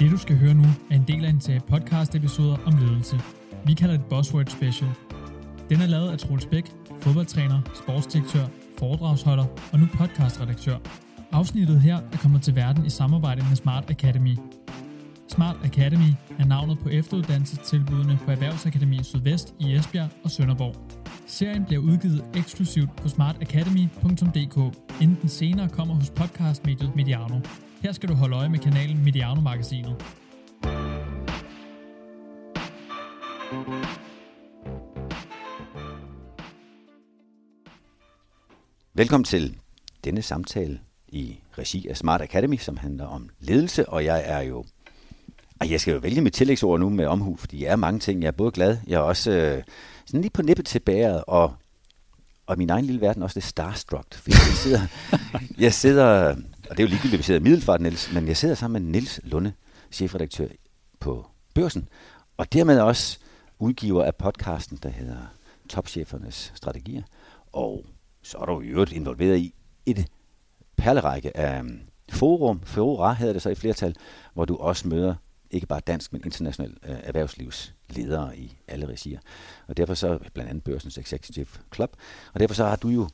[0.00, 3.20] Det du skal høre nu er en del af en serie podcast episoder om ledelse.
[3.66, 4.90] Vi kalder det Buzzword Special.
[5.70, 6.64] Den er lavet af Troels Bæk,
[7.00, 8.46] fodboldtræner, sportsdirektør,
[8.78, 10.76] foredragsholder og nu podcastredaktør.
[11.32, 14.36] Afsnittet her er kommet til verden i samarbejde med Smart Academy.
[15.28, 20.76] Smart Academy er navnet på efteruddannelsestilbudene på Erhvervsakademi Sydvest i Esbjerg og Sønderborg.
[21.26, 27.40] Serien bliver udgivet eksklusivt på smartacademy.dk, inden den senere kommer hos podcastmediet Mediano.
[27.82, 30.04] Her skal du holde øje med kanalen Mediano-magasinet.
[38.94, 39.56] Velkommen til
[40.04, 44.64] denne samtale i regi af Smart Academy, som handler om ledelse, og jeg er jo
[45.60, 48.22] og jeg skal jo vælge mit tillægsord nu med omhu, fordi jeg er mange ting.
[48.22, 49.62] Jeg er både glad, jeg er også øh,
[50.06, 51.54] sådan lige på nippet til bæret, og,
[52.48, 54.14] og min egen lille verden også lidt starstruck.
[54.14, 54.80] Fordi jeg sidder,
[55.66, 56.06] jeg sidder,
[56.70, 58.92] og det er jo ligegyldigt, vi sidder i Middelfart, Niels, men jeg sidder sammen med
[58.92, 59.52] Niels Lunde,
[59.92, 60.48] chefredaktør
[61.00, 61.88] på Børsen,
[62.36, 63.18] og dermed også
[63.58, 65.16] udgiver af podcasten, der hedder
[65.68, 67.02] Topchefernes Strategier.
[67.52, 67.84] Og
[68.22, 69.54] så er du jo øvrigt involveret i
[69.86, 70.06] et
[70.76, 71.80] perlerække af um,
[72.12, 73.96] forum, fora hedder det så i flertal,
[74.34, 75.14] hvor du også møder
[75.50, 79.18] ikke bare dansk, men international øh, erhvervslivsledere i alle regier.
[79.66, 81.96] Og derfor så blandt andet Børsens Executive Club.
[82.34, 83.08] Og derfor så har du jo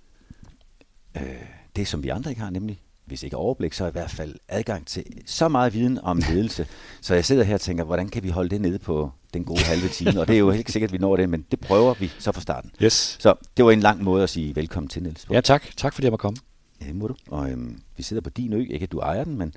[1.17, 1.43] øh,
[1.77, 4.87] det, som vi andre ikke har, nemlig hvis ikke overblik, så i hvert fald adgang
[4.87, 6.67] til så meget viden om ledelse.
[7.01, 9.61] Så jeg sidder her og tænker, hvordan kan vi holde det nede på den gode
[9.61, 10.21] halve time?
[10.21, 12.33] Og det er jo helt sikkert, at vi når det, men det prøver vi så
[12.33, 12.71] fra starten.
[12.83, 13.17] Yes.
[13.21, 15.27] Så det var en lang måde at sige velkommen til, Niels.
[15.31, 15.65] Ja, tak.
[15.77, 16.37] Tak fordi jeg må komme.
[16.81, 17.15] Ja, det må du.
[17.29, 19.55] Og øhm, vi sidder på din ø, ikke at du ejer den, men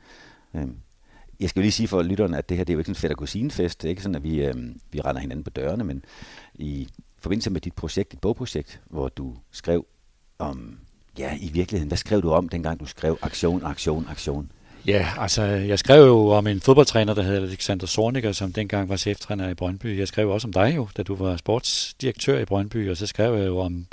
[0.54, 0.76] øhm,
[1.40, 2.96] jeg skal jo lige sige for lytterne, at det her det er jo ikke en
[2.96, 3.82] fætter kusinefest.
[3.82, 4.56] Det er ikke sådan, at vi, øh,
[4.92, 6.06] vi render hinanden på dørene, men
[6.56, 6.88] i
[7.20, 9.86] forbindelse med dit projekt, dit bogprojekt, hvor du skrev
[10.40, 10.80] om,
[11.18, 14.52] ja, i virkeligheden, hvad skrev du om, dengang du skrev aktion, aktion, aktion?
[14.88, 18.98] Ja, altså jeg skrev jo om en fodboldtræner, der hed Alexander Sorniger, som dengang var
[18.98, 20.00] cheftræner i Brøndby.
[20.00, 23.36] Jeg skrev også om dig jo, da du var sportsdirektør i Brøndby, og så skrev
[23.36, 23.86] jeg jo om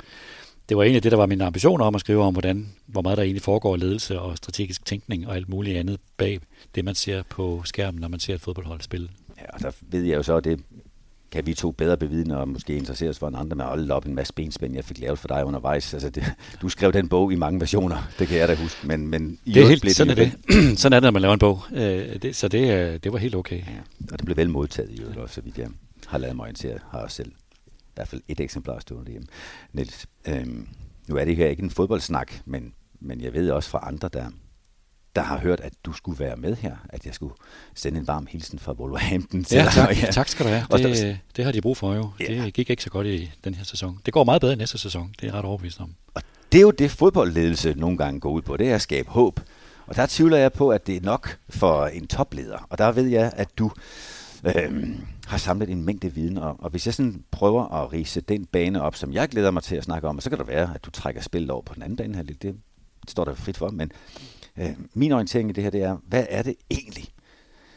[0.69, 3.17] det var egentlig det, der var min ambition om at skrive om, hvordan, hvor meget
[3.17, 6.39] der egentlig foregår ledelse og strategisk tænkning og alt muligt andet bag
[6.75, 9.09] det, man ser på skærmen, når man ser et fodboldhold spille.
[9.37, 10.59] Ja, og der ved jeg jo så, at det
[11.31, 13.93] kan vi to bedre bevidne og måske interessere os for en andre med at holde
[13.93, 15.93] op en masse benspænd, jeg fik lavet for dig undervejs.
[15.93, 16.23] Altså det,
[16.61, 18.87] du skrev den bog i mange versioner, det kan jeg da huske.
[18.87, 20.31] Men, men det er helt, sådan er det.
[20.79, 21.61] sådan er det, når man laver en bog.
[21.73, 23.57] Øh, det, så det, det var helt okay.
[23.57, 25.67] Ja, og det blev vel modtaget i øvrigt også, så vidt jeg
[26.07, 27.44] har lavet mig orienteret, har også selv i
[27.95, 29.27] hvert fald et eksemplar stående hjemme.
[29.73, 30.67] Niels, øhm,
[31.07, 34.29] nu er det her ikke en fodboldsnak, men, men jeg ved også fra andre, der,
[35.15, 37.33] der har hørt, at du skulle være med her, at jeg skulle
[37.75, 39.73] sende en varm hilsen fra Wolverhampton til ja, dig.
[39.73, 40.65] Tak, ja, tak skal du have.
[40.71, 42.09] Det, det har de brug for jo.
[42.19, 42.43] Ja.
[42.43, 43.99] Det gik ikke så godt i den her sæson.
[44.05, 45.95] Det går meget bedre i næste sæson, det er jeg ret overbevist om.
[46.13, 49.09] Og det er jo det, fodboldledelse nogle gange går ud på, det er at skabe
[49.09, 49.39] håb.
[49.87, 52.67] Og der tvivler jeg på, at det er nok for en topleder.
[52.69, 53.71] Og der ved jeg, at du
[54.43, 54.83] øh,
[55.25, 58.81] har samlet en mængde viden, og, og hvis jeg sådan prøver at rise den bane
[58.81, 60.91] op, som jeg glæder mig til at snakke om, så kan det være, at du
[60.91, 62.55] trækker spillet over på den anden bane her, lidt, det
[63.07, 63.91] står der frit for, men
[64.57, 67.07] øh, min orientering i det her, det er, hvad er det egentlig,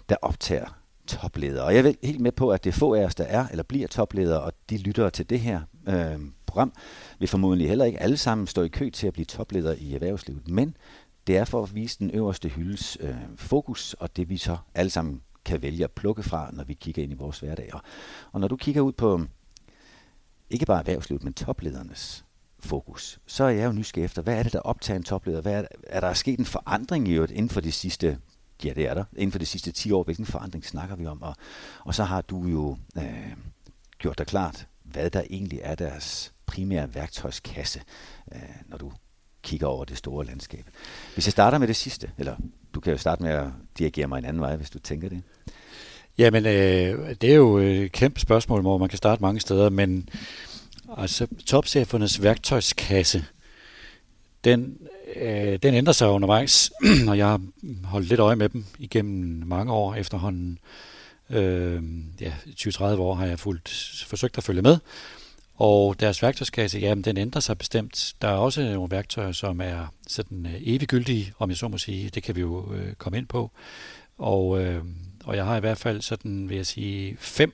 [0.09, 1.65] der optager topledere?
[1.65, 3.63] Og jeg er helt med på, at det er få af os, der er eller
[3.63, 6.73] bliver topledere, og de lytter til det her øh, program,
[7.19, 10.49] vil formodentlig heller ikke alle sammen stå i kø til at blive topledere i erhvervslivet,
[10.49, 10.77] men
[11.27, 14.91] det er for at vise den øverste hyldes øh, fokus, og det vi så alle
[14.91, 17.71] sammen kan vælge at plukke fra, når vi kigger ind i vores hverdag.
[18.33, 19.21] Og når du kigger ud på
[20.51, 22.25] ikke bare erhvervslivet, men topledernes
[22.59, 25.41] fokus, så er jeg jo nysgerrig efter, hvad er det, der optager en topleder?
[25.41, 28.19] Hvad er, der, er der sket en forandring i øvrigt inden for de sidste,
[28.65, 30.03] ja det er der, inden for de sidste 10 år?
[30.03, 31.23] Hvilken forandring snakker vi om?
[31.23, 31.35] Og,
[31.85, 33.33] og så har du jo øh,
[33.99, 37.83] gjort dig klart, hvad der egentlig er deres primære værktøjskasse,
[38.35, 38.93] øh, når du
[39.49, 40.65] kigger over det store landskab.
[41.15, 42.37] Hvis jeg starter med det sidste, eller
[42.75, 43.47] du kan jo starte med at
[43.79, 45.23] dirigere mig en anden vej, hvis du tænker det.
[46.19, 50.09] Jamen, øh, det er jo et kæmpe spørgsmål, hvor man kan starte mange steder, men
[50.97, 53.25] altså topchefernes værktøjskasse,
[54.45, 54.79] den,
[55.17, 56.71] øh, den ændrer sig undervejs,
[57.09, 57.41] og jeg har
[57.85, 60.59] holdt lidt øje med dem igennem mange år efterhånden.
[61.31, 61.83] Øh,
[62.21, 63.69] ja, 20-30 år har jeg fulgt,
[64.07, 64.79] forsøgt at følge med,
[65.59, 68.15] og deres værktøjskasse, jamen den ændrer sig bestemt.
[68.23, 72.11] Der er også nogle værktøjer, som er sådan øh, eviggyldige, om jeg så må sige.
[72.11, 73.51] Det kan vi jo øh, komme ind på.
[74.19, 74.85] Og, øh,
[75.25, 77.53] og jeg har i hvert fald sådan, vil jeg sige, fem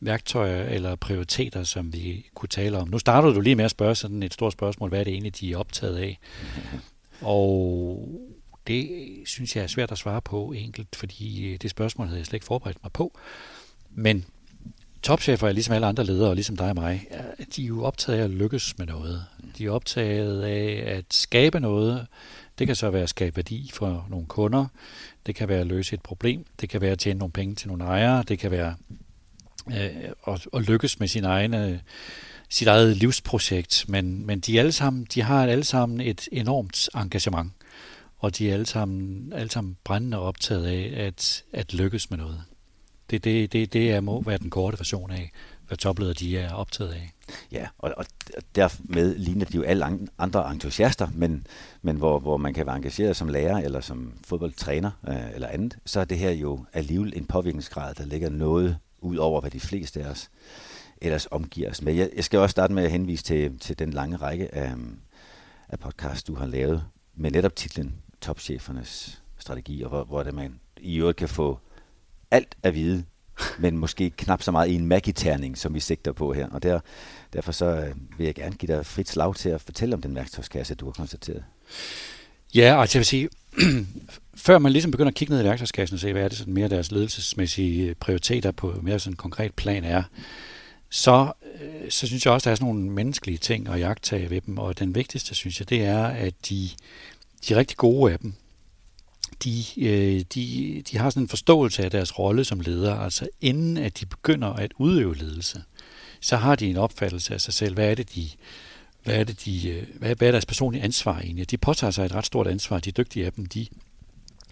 [0.00, 2.88] værktøjer eller prioriteter, som vi kunne tale om.
[2.88, 5.40] Nu startede du lige med at spørge sådan et stort spørgsmål, hvad er det egentlig,
[5.40, 6.18] de er optaget af?
[7.20, 8.08] Og
[8.66, 8.88] det
[9.26, 12.36] synes jeg er svært at svare på enkelt, fordi øh, det spørgsmål havde jeg slet
[12.36, 13.18] ikke forberedt mig på.
[13.90, 14.24] Men
[15.02, 17.06] topchefer er ligesom alle andre ledere, og ligesom dig og mig,
[17.56, 19.24] de er jo optaget af at lykkes med noget.
[19.58, 22.06] De er optaget af at skabe noget,
[22.58, 24.66] Det kan så være at skabe værdi for nogle kunder,
[25.26, 27.68] det kan være at løse et problem, det kan være at tjene nogle penge til
[27.68, 28.74] nogle ejere, det kan være
[29.68, 31.78] øh, at, at lykkes med sin egne, øh,
[32.48, 37.52] sit eget livsprojekt, men, men de, alle sammen, de har alle sammen et enormt engagement,
[38.18, 42.42] og de er alle sammen, alle sammen brændende optaget af at, at lykkes med noget.
[43.12, 45.32] Det, det, det, det er, må være den korte version af,
[45.66, 47.12] hvad topledere de er optaget af.
[47.52, 48.06] Ja, og, og
[48.54, 49.84] dermed ligner de jo alle
[50.18, 51.46] andre entusiaster, men,
[51.82, 55.78] men hvor, hvor man kan være engageret som lærer eller som fodboldtræner øh, eller andet,
[55.86, 59.60] så er det her jo alligevel en påvirkningsgrad, der ligger noget ud over, hvad de
[59.60, 60.30] fleste af os
[61.02, 61.94] ellers omgiver os med.
[61.94, 64.74] Jeg, jeg skal også starte med at henvise til, til den lange række af,
[65.68, 66.84] af podcast, du har lavet
[67.14, 71.58] med netop titlen Topchefernes strategi, og hvor, hvor det man i øvrigt kan få
[72.32, 73.04] alt at vide
[73.58, 76.48] men måske knap så meget i en magiterning, som vi sigter på her.
[76.48, 76.80] Og der,
[77.32, 80.14] derfor så øh, vil jeg gerne give dig frit slag til at fortælle om den
[80.14, 81.44] værktøjskasse, du har konstateret.
[82.54, 83.28] Ja, altså jeg vil sige,
[84.46, 86.54] før man ligesom begynder at kigge ned i værktøjskassen og se, hvad er det sådan
[86.54, 90.02] mere deres ledelsesmæssige øh, prioriteter på mere sådan en konkret plan er,
[90.90, 94.40] så, øh, så synes jeg også, der er sådan nogle menneskelige ting at jagtage ved
[94.40, 96.70] dem, og den vigtigste, synes jeg, det er, at de,
[97.48, 98.34] de er rigtig gode af dem
[99.44, 103.76] de, øh, de, de har sådan en forståelse af deres rolle som leder, altså inden
[103.76, 105.62] at de begynder at udøve ledelse,
[106.20, 107.74] så har de en opfattelse af sig selv.
[107.74, 108.28] Hvad er det, de,
[109.04, 111.50] hvad er, det, de, øh, hvad, hvad er deres personlige ansvar egentlig?
[111.50, 112.78] De påtager sig et ret stort ansvar.
[112.78, 113.46] De er dygtige af dem.
[113.46, 113.66] De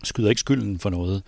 [0.03, 1.23] skyder ikke skylden for noget,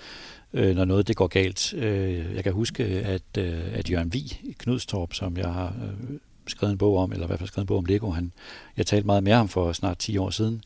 [0.53, 1.75] øh, når noget det går galt.
[1.75, 6.73] Øh, jeg kan huske, at, øh, at Jørgen Vi Knudstorp, som jeg har øh, skrevet
[6.73, 8.33] en bog om, eller i hvert fald skrevet en bog om Lego, han,
[8.77, 10.63] jeg talte meget med ham for snart 10 år siden,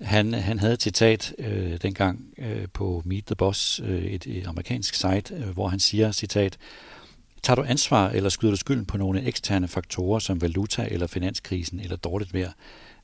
[0.00, 4.46] han, han havde et citat øh, dengang øh, på Meet the Boss, øh, et, et
[4.46, 6.58] amerikansk site, øh, hvor han siger, citat,
[7.42, 11.80] Tager du ansvar eller skyder du skylden på nogle eksterne faktorer som valuta eller finanskrisen
[11.80, 12.50] eller dårligt vejr?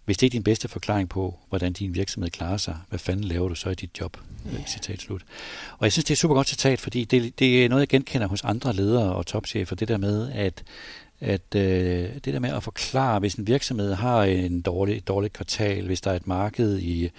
[0.05, 3.49] Hvis det er din bedste forklaring på, hvordan din virksomhed klarer sig, hvad fanden laver
[3.49, 4.17] du så i dit job?
[4.55, 4.67] Yeah.
[4.67, 5.23] Citat slut.
[5.79, 7.89] Og jeg synes, det er et super godt citat, fordi det, det er noget, jeg
[7.89, 10.63] genkender hos andre ledere og topchefer, det der med, at
[11.21, 15.87] at øh, det der med at forklare, hvis en virksomhed har en dårlig, dårligt kvartal,
[15.87, 17.11] hvis der er et marked i,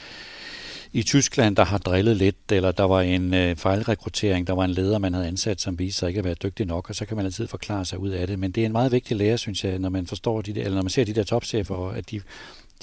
[0.93, 4.71] i Tyskland, der har drillet lidt, eller der var en øh, fejlrekruttering, der var en
[4.71, 7.17] leder, man havde ansat, som viste sig ikke at være dygtig nok, og så kan
[7.17, 8.39] man altid forklare sig ud af det.
[8.39, 10.75] Men det er en meget vigtig lære, synes jeg, når man forstår de der, eller
[10.75, 12.21] når man ser de der topchefer, at de,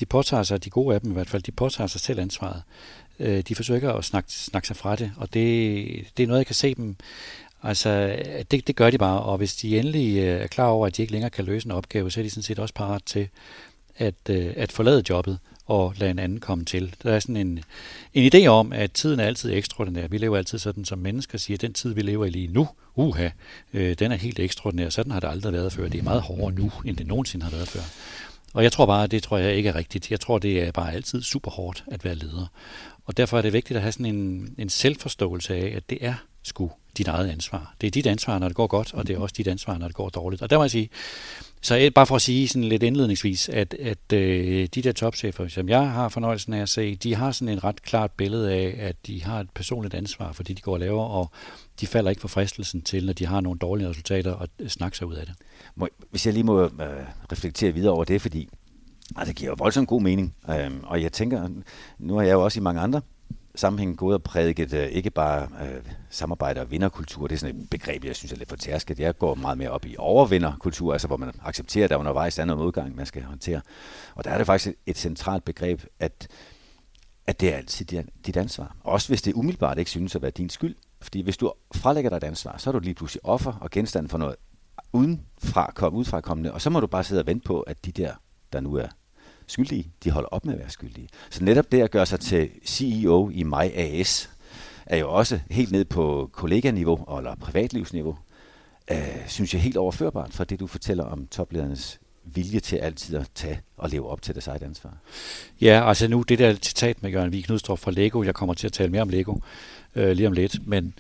[0.01, 2.63] de påtager sig, de gode af dem i hvert fald, de påtager sig selv ansvaret.
[3.21, 5.87] Øh, de forsøger at snakke, snakke sig fra det, og det,
[6.17, 6.97] det er noget, jeg kan se dem
[7.63, 8.17] Altså,
[8.51, 11.03] det, det gør de bare, og hvis de endelig øh, er klar over, at de
[11.03, 13.29] ikke længere kan løse en opgave, så er de sådan set også parat til
[13.99, 16.95] at, øh, at forlade jobbet og lade en anden komme til.
[17.03, 17.65] Der er sådan en,
[18.15, 20.09] en idé om, at tiden er altid ekstraordinær.
[20.09, 23.29] Vi lever altid sådan som mennesker siger, den tid, vi lever i lige nu, uha,
[23.73, 24.89] øh, den er helt ekstraordinær.
[24.89, 25.89] Sådan har det aldrig været før.
[25.89, 27.81] Det er meget hårdere nu, end det nogensinde har været før.
[28.55, 30.11] Og jeg tror bare, det tror jeg ikke er rigtigt.
[30.11, 32.47] Jeg tror, det er bare altid super hårdt at være leder.
[33.05, 36.15] Og derfor er det vigtigt at have sådan en, en selvforståelse af, at det er
[36.43, 37.75] sgu dit eget ansvar.
[37.81, 39.87] Det er dit ansvar, når det går godt, og det er også dit ansvar, når
[39.87, 40.43] det går dårligt.
[40.43, 40.91] Og der må jeg sige,
[41.61, 45.69] så bare for at sige sådan lidt indledningsvis, at, at øh, de der topchefer, som
[45.69, 49.07] jeg har fornøjelsen af at se, de har sådan en ret klart billede af, at
[49.07, 51.31] de har et personligt ansvar for det, de går og laver, og
[51.81, 54.97] de falder ikke for fristelsen til, når de har nogle dårlige resultater, og øh, snakke
[54.97, 55.35] sig ud af det.
[56.11, 56.71] Hvis jeg lige må øh,
[57.33, 58.49] reflektere videre over det, fordi
[59.17, 61.49] altså, det giver jo voldsomt god mening, øh, og jeg tænker,
[61.99, 63.01] nu har jeg jo også i mange andre
[63.57, 67.27] sammenhæng gået og prædiket uh, ikke bare uh, samarbejde og vinderkultur.
[67.27, 69.01] Det er sådan et begreb, jeg synes er lidt for tærsket.
[69.01, 72.45] Jeg går meget mere op i overvinderkultur, altså hvor man accepterer, at der undervejs er
[72.45, 73.61] noget modgang, man skal håndtere.
[74.15, 76.29] Og der er det faktisk et, centralt begreb, at,
[77.27, 77.87] at det er altid
[78.27, 78.77] dit ansvar.
[78.85, 80.75] Også hvis det umiddelbart ikke synes at være din skyld.
[81.01, 84.09] Fordi hvis du frelægger dig et ansvar, så er du lige pludselig offer og genstand
[84.09, 84.37] for noget
[84.93, 87.93] udenfra, kom, udefra kommende, og så må du bare sidde og vente på, at de
[87.93, 88.13] der,
[88.53, 88.89] der nu er
[89.47, 91.09] skyldige, de holder op med at være skyldige.
[91.31, 94.31] Så netop det at gøre sig til CEO i My AS,
[94.87, 98.17] er jo også helt ned på kolleganiveau eller privatlivsniveau,
[98.91, 102.01] øh, synes jeg helt overførbart for det, du fortæller om topledernes
[102.35, 104.97] vilje til altid at tage og leve op til deres eget ansvar.
[105.61, 108.67] Ja, altså nu det der citat med Jørgen Vig Knudstrup fra Lego, jeg kommer til
[108.67, 109.35] at tale mere om Lego
[109.97, 110.95] øh, lige om lidt, men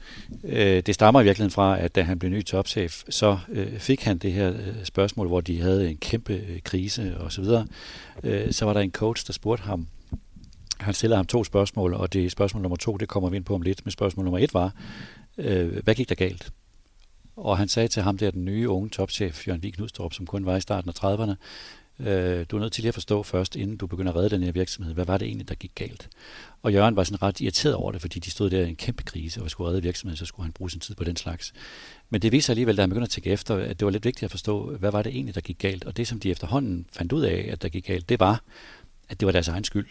[0.44, 4.02] øh, det stammer i virkeligheden fra, at da han blev ny topchef, så øh, fik
[4.02, 7.66] han det her øh, spørgsmål, hvor de havde en kæmpe øh, krise og så videre.
[8.22, 9.86] Øh, så var der en coach, der spurgte ham,
[10.80, 13.54] han stillede ham to spørgsmål, og det spørgsmål nummer to, det kommer vi ind på
[13.54, 14.72] om lidt, men spørgsmål nummer et var,
[15.38, 16.52] øh, hvad gik der galt?
[17.36, 20.46] Og han sagde til ham der, den nye unge topchef, Jørgen Vig Knudstrup, som kun
[20.46, 21.34] var i starten af 30'erne,
[22.00, 24.42] øh, du er nødt til lige at forstå først, inden du begynder at redde den
[24.42, 26.08] her virksomhed, hvad var det egentlig, der gik galt?
[26.62, 29.02] Og Jørgen var sådan ret irriteret over det, fordi de stod der i en kæmpe
[29.02, 31.52] krise, og skulle redde virksomheden, så skulle han bruge sin tid på den slags.
[32.10, 34.24] Men det viser alligevel, da han begyndte at tænke efter, at det var lidt vigtigt
[34.24, 35.84] at forstå, hvad var det egentlig, der gik galt?
[35.84, 38.42] Og det, som de efterhånden fandt ud af, at der gik galt, det var,
[39.08, 39.86] at det var deres egen skyld.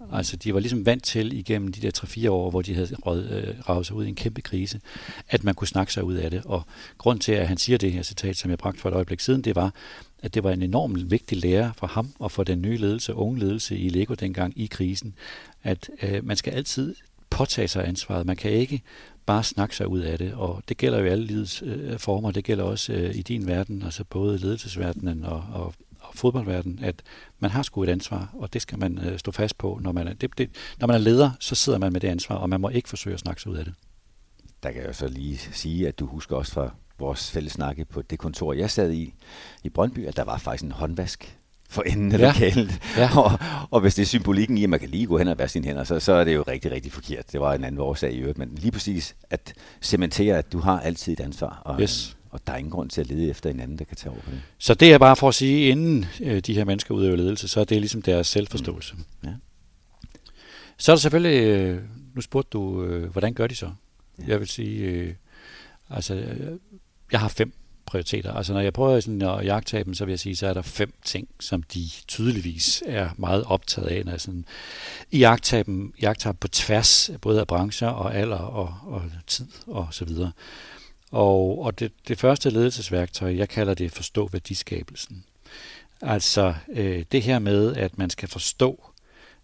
[0.00, 0.06] Mm.
[0.12, 3.54] Altså, de var ligesom vant til igennem de der 3-4 år, hvor de havde øh,
[3.68, 4.80] ravet sig ud i en kæmpe krise,
[5.28, 6.42] at man kunne snakke sig ud af det.
[6.44, 6.62] Og
[6.98, 9.42] grund til, at han siger det her citat, som jeg bragte for et øjeblik siden,
[9.42, 9.74] det var,
[10.22, 13.38] at det var en enormt vigtig lære for ham og for den nye ledelse, unge
[13.38, 15.14] ledelse i Lego dengang i krisen,
[15.62, 16.94] at øh, man skal altid
[17.30, 18.26] påtage sig ansvaret.
[18.26, 18.82] Man kan ikke
[19.26, 22.30] bare snakke sig ud af det, og det gælder jo i alle livets øh, former.
[22.30, 25.74] Det gælder også øh, i din verden, altså både ledelsesverdenen og, og,
[26.16, 27.02] og fodboldverdenen, at
[27.38, 29.78] man har sgu et ansvar, og det skal man øh, stå fast på.
[29.82, 32.36] Når man, er, det, det, når man er leder, så sidder man med det ansvar,
[32.36, 33.74] og man må ikke forsøge at snakke sig ud af det.
[34.62, 38.02] Der kan jeg så lige sige, at du husker også fra vores fælles snakke på
[38.02, 39.14] det kontor, jeg sad i,
[39.64, 42.26] i Brøndby, at der var faktisk en håndvask for enden af ja.
[42.26, 42.80] lokalet.
[42.96, 43.18] Ja.
[43.24, 43.30] og,
[43.70, 45.66] og hvis det er symbolikken i, at man kan lige gå hen og vaske sine
[45.66, 47.32] hænder, så, så er det jo rigtig, rigtig forkert.
[47.32, 50.80] Det var en anden årsag i øvrigt, men lige præcis at cementere, at du har
[50.80, 52.15] altid et ansvar, og, yes.
[52.36, 54.20] Og der er ingen grund til at lede efter en anden, der kan tage over
[54.20, 54.42] på det.
[54.58, 57.60] Så det er bare for at sige, inden øh, de her mennesker udøver ledelse, så
[57.60, 58.94] er det ligesom deres selvforståelse.
[58.94, 59.28] Mm.
[59.28, 59.34] Ja.
[60.78, 61.82] Så er der selvfølgelig, øh,
[62.14, 63.70] nu spurgte du, øh, hvordan gør de så?
[64.18, 64.24] Ja.
[64.26, 65.14] Jeg vil sige, øh,
[65.90, 66.24] altså,
[67.12, 67.52] jeg har fem
[67.86, 68.32] prioriteter.
[68.32, 70.62] Altså når jeg prøver sådan at jagtage dem, så vil jeg sige, så er der
[70.62, 74.44] fem ting, som de tydeligvis er meget optaget af, når jeg sådan
[75.12, 80.04] jagtager dem, jagtager på tværs både af brancher og alder og, og tid og så
[80.04, 80.32] videre.
[81.12, 85.24] Og, og det, det første ledelsesværktøj, jeg kalder det forstå værdiskabelsen.
[86.02, 88.90] Altså øh, det her med, at man skal forstå,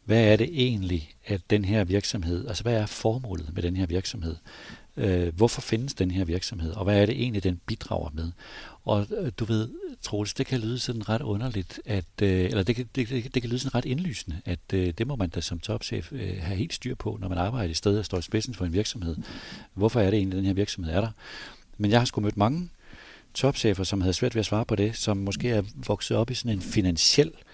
[0.05, 3.87] hvad er det egentlig, at den her virksomhed, altså hvad er formålet med den her
[3.87, 4.37] virksomhed?
[4.97, 8.33] øh, hvorfor findes den her virksomhed, og hvad er det egentlig, den bidrager med.
[8.85, 9.69] Og øh, du ved,
[10.03, 13.43] Troels, det kan lyde sådan ret underligt, at, øh, eller det kan, det, det, det
[13.43, 16.57] kan lyde sådan ret indlysende, at øh, det må man da som topchef øh, have
[16.57, 19.17] helt styr på, når man arbejder i stedet og står i spidsen for en virksomhed.
[19.75, 21.11] Hvorfor er det egentlig, at den her virksomhed er der?
[21.79, 22.71] Men jeg har sgu mødt mange
[23.35, 26.35] topchefer, som havde svært ved at svare på det, som måske er vokset op i
[26.35, 27.52] sådan en finansiel øh,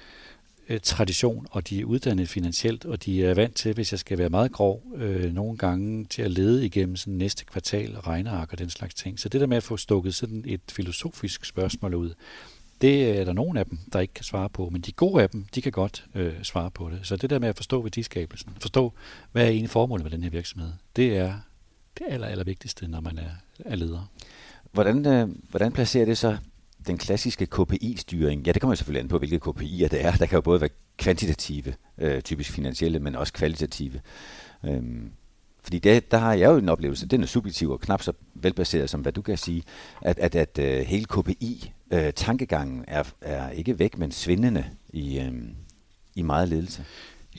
[0.69, 4.19] øh, tradition, og de er uddannet finansielt, og de er vant til, hvis jeg skal
[4.19, 8.59] være meget grov, øh, nogle gange til at lede igennem sådan næste kvartal, regneark og
[8.59, 9.21] den slags ting.
[9.21, 12.15] Så det der med at få stukket sådan et filosofisk spørgsmål ud,
[12.81, 15.31] det er der nogen af dem, der ikke kan svare på, men de gode af
[15.31, 17.01] dem, de kan godt øh, svare på det.
[17.03, 18.93] Så det der med at forstå værdiskabelsen, forstå,
[19.33, 21.35] hvad er egentlig formålet med den her virksomhed, det er
[21.99, 23.31] det aller, aller vigtigste, når man er,
[23.65, 24.11] er leder.
[24.73, 26.37] Hvordan, øh, hvordan placerer det så
[26.89, 30.13] den klassiske KPI-styring, ja, det kommer selvfølgelig an på, hvilke KPI'er det er.
[30.13, 34.01] Der kan jo både være kvantitative, øh, typisk finansielle, men også kvalitative.
[34.65, 35.11] Øhm,
[35.63, 38.91] fordi det, der har jeg jo en oplevelse, den er subjektiv og knap så velbaseret,
[38.91, 39.63] som hvad du kan sige,
[40.03, 45.33] at, at, at uh, hele KPI-tankegangen øh, er, er ikke væk, men svindende i, øh,
[46.15, 46.85] i meget ledelse.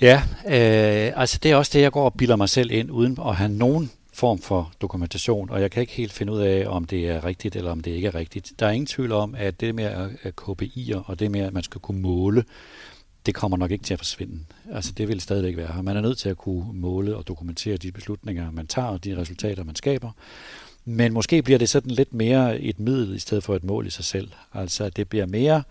[0.01, 3.17] Ja, øh, altså det er også det, jeg går og bilder mig selv ind, uden
[3.25, 6.85] at have nogen form for dokumentation, og jeg kan ikke helt finde ud af, om
[6.85, 8.53] det er rigtigt eller om det ikke er rigtigt.
[8.59, 9.83] Der er ingen tvivl om, at det med
[10.23, 12.43] at KPI'er og det med, at man skal kunne måle,
[13.25, 14.39] det kommer nok ikke til at forsvinde.
[14.71, 15.81] Altså det vil stadigvæk være her.
[15.81, 19.17] Man er nødt til at kunne måle og dokumentere de beslutninger, man tager og de
[19.17, 20.11] resultater, man skaber.
[20.85, 23.89] Men måske bliver det sådan lidt mere et middel i stedet for et mål i
[23.89, 24.29] sig selv.
[24.53, 25.63] Altså det bliver mere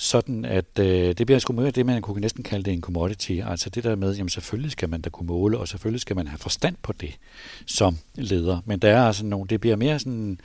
[0.00, 3.32] sådan at øh, det bliver sgu mere det, man kunne næsten kalde det en commodity.
[3.46, 6.26] Altså det der med, jamen selvfølgelig skal man da kunne måle, og selvfølgelig skal man
[6.26, 7.18] have forstand på det
[7.66, 8.60] som leder.
[8.64, 10.40] Men der er altså nogle, det bliver mere sådan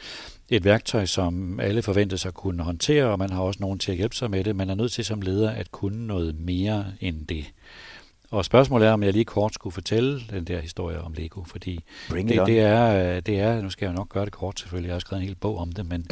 [0.50, 3.98] et værktøj, som alle forventer at kunne håndtere, og man har også nogen til at
[3.98, 4.56] hjælpe sig med det.
[4.56, 7.46] Man er nødt til som leder at kunne noget mere end det.
[8.32, 11.84] Og spørgsmålet er, om jeg lige kort skulle fortælle den der historie om Lego, fordi
[12.10, 15.00] det, det, er, det er, nu skal jeg nok gøre det kort selvfølgelig, jeg har
[15.00, 16.06] skrevet en hel bog om det, men,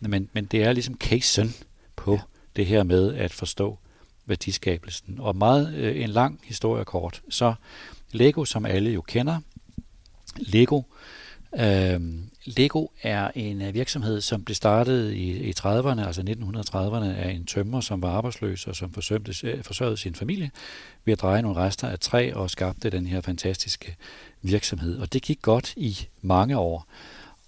[0.00, 1.54] men, men det er ligesom casen
[1.96, 2.20] på ja
[2.56, 3.78] det her med at forstå
[4.26, 5.16] værdiskabelsen.
[5.18, 7.22] Og meget øh, en lang historie kort.
[7.28, 7.54] Så
[8.12, 9.40] Lego, som alle jo kender,
[10.36, 10.82] Lego,
[11.58, 12.00] øh,
[12.44, 17.46] Lego er en øh, virksomhed, som blev startet i, i 30'erne, altså 1930'erne, af en
[17.46, 20.50] tømmer, som var arbejdsløs og som forsømte, øh, forsørgede sin familie
[21.04, 23.96] ved at dreje nogle rester af træ og skabte den her fantastiske
[24.42, 24.98] virksomhed.
[24.98, 26.86] Og det gik godt i mange år.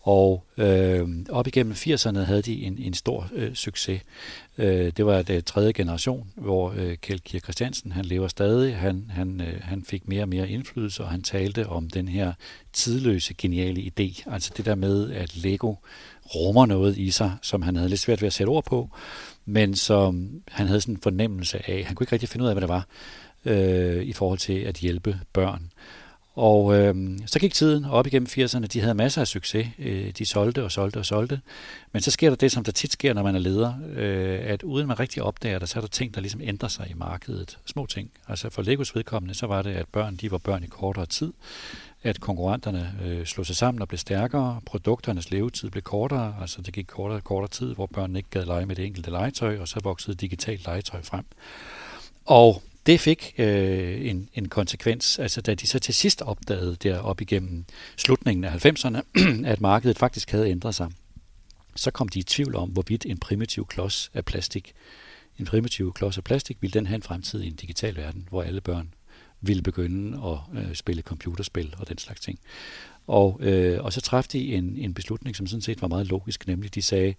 [0.08, 4.02] Og øh, op igennem 80'erne havde de en, en stor øh, succes.
[4.58, 8.76] Øh, det var det tredje generation, hvor øh, Kjeld Kier Christiansen, han lever stadig.
[8.76, 12.32] Han, han, øh, han fik mere og mere indflydelse, og han talte om den her
[12.72, 14.32] tidløse, geniale idé.
[14.32, 15.74] Altså det der med, at Lego
[16.34, 18.90] rummer noget i sig, som han havde lidt svært ved at sætte ord på,
[19.44, 21.84] men som han havde sådan en fornemmelse af.
[21.84, 22.86] Han kunne ikke rigtig finde ud af, hvad det var
[23.44, 25.70] øh, i forhold til at hjælpe børn.
[26.38, 28.66] Og øh, så gik tiden op igennem 80'erne.
[28.66, 29.66] De havde masser af succes.
[29.78, 31.40] Øh, de solgte og solgte og solgte.
[31.92, 34.62] Men så sker der det, som der tit sker, når man er leder, øh, at
[34.62, 37.58] uden man rigtig opdager det, så er der ting, der ligesom ændrer sig i markedet.
[37.66, 38.10] Små ting.
[38.28, 41.32] Altså for Legos vedkommende, så var det, at børn de var børn i kortere tid.
[42.02, 44.60] At konkurrenterne øh, slog sig sammen og blev stærkere.
[44.66, 46.34] Produkternes levetid blev kortere.
[46.40, 49.10] Altså det gik kortere og kortere tid, hvor børnene ikke gad lege med det enkelte
[49.10, 51.24] legetøj, og så voksede digitalt legetøj frem.
[52.26, 56.98] Og det fik øh, en, en konsekvens, altså da de så til sidst opdagede der
[56.98, 57.64] op igennem
[57.96, 59.00] slutningen af 90'erne,
[59.52, 60.90] at markedet faktisk havde ændret sig,
[61.76, 64.72] så kom de i tvivl om, hvorvidt en primitiv klods af plastik,
[65.38, 68.42] en primitiv klods af plastik, ville den have en fremtid i en digital verden, hvor
[68.42, 68.94] alle børn
[69.40, 72.38] ville begynde at øh, spille computerspil og den slags ting.
[73.08, 76.46] Og, øh, og så træffede de en, en beslutning, som sådan set var meget logisk,
[76.46, 77.14] nemlig de sagde,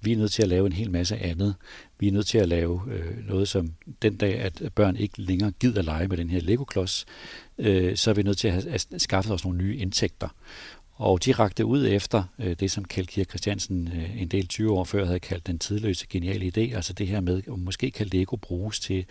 [0.00, 1.54] vi er nødt til at lave en hel masse andet.
[1.98, 3.72] Vi er nødt til at lave øh, noget, som
[4.02, 7.06] den dag, at børn ikke længere gider lege med den her Lego-klods,
[7.58, 10.28] øh, så er vi nødt til at have at skaffe os nogle nye indtægter.
[10.94, 14.72] Og de rakte ud efter øh, det, som Kjeld Kier Christiansen øh, en del 20
[14.72, 18.06] år før havde kaldt den tidløse geniale idé, altså det her med, at måske kan
[18.12, 19.04] Lego bruges til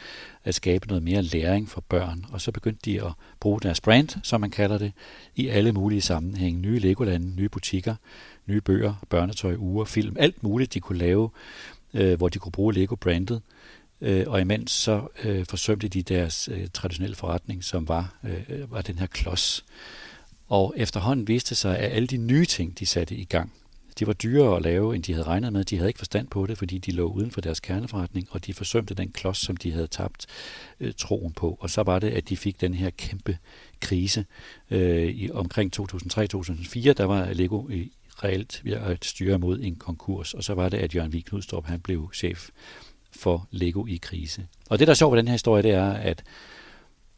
[0.43, 2.25] at skabe noget mere læring for børn.
[2.31, 4.91] Og så begyndte de at bruge deres brand, som man kalder det,
[5.35, 6.61] i alle mulige sammenhænge.
[6.61, 7.95] Nye Legolande, nye butikker,
[8.47, 11.29] nye bøger, børnetøj, uger, film, alt muligt, de kunne lave,
[11.93, 13.41] øh, hvor de kunne bruge Lego-brandet.
[14.01, 18.71] Øh, og imens så øh, forsømte de deres øh, traditionelle forretning, som var, øh, øh
[18.71, 19.65] var den her klods.
[20.51, 23.53] Og efterhånden viste sig, at alle de nye ting, de satte i gang,
[24.00, 25.63] de var dyrere at lave, end de havde regnet med.
[25.63, 28.53] De havde ikke forstand på det, fordi de lå uden for deres kerneforretning, og de
[28.53, 30.25] forsømte den klods, som de havde tabt
[30.79, 31.58] øh, troen på.
[31.60, 33.38] Og så var det, at de fik den her kæmpe
[33.81, 34.25] krise
[34.72, 36.93] øh, i omkring 2003-2004.
[36.93, 37.91] Der var Lego i
[38.24, 41.79] reelt ved at styre mod en konkurs, og så var det, at Jørgen Viknudstrup, han
[41.79, 42.50] blev chef
[43.12, 44.48] for Lego i krise.
[44.70, 46.24] Og det, der er sjovt ved den her historie, det er, at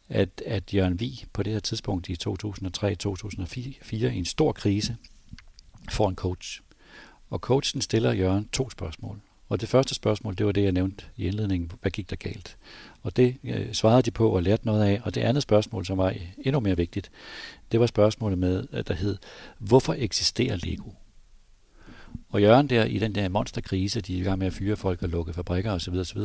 [0.10, 4.98] at, at Jørgen Vig på det her tidspunkt i 2003-2004 i en stor krise
[5.90, 6.62] får en coach.
[7.30, 9.22] Og coachen stiller Jørgen to spørgsmål.
[9.50, 11.72] Og det første spørgsmål, det var det, jeg nævnte i indledningen.
[11.82, 12.58] Hvad gik der galt?
[13.02, 15.02] Og det øh, svarede de på og lærte noget af.
[15.04, 17.12] Og det andet spørgsmål, som var endnu mere vigtigt,
[17.72, 19.18] det var spørgsmålet med, øh, der hed,
[19.58, 20.90] hvorfor eksisterer Lego?
[22.30, 25.04] Og Jørgen der i den der monsterkrise, de er i gang med at fyre folk
[25.04, 26.22] og lukke fabrikker osv., osv.,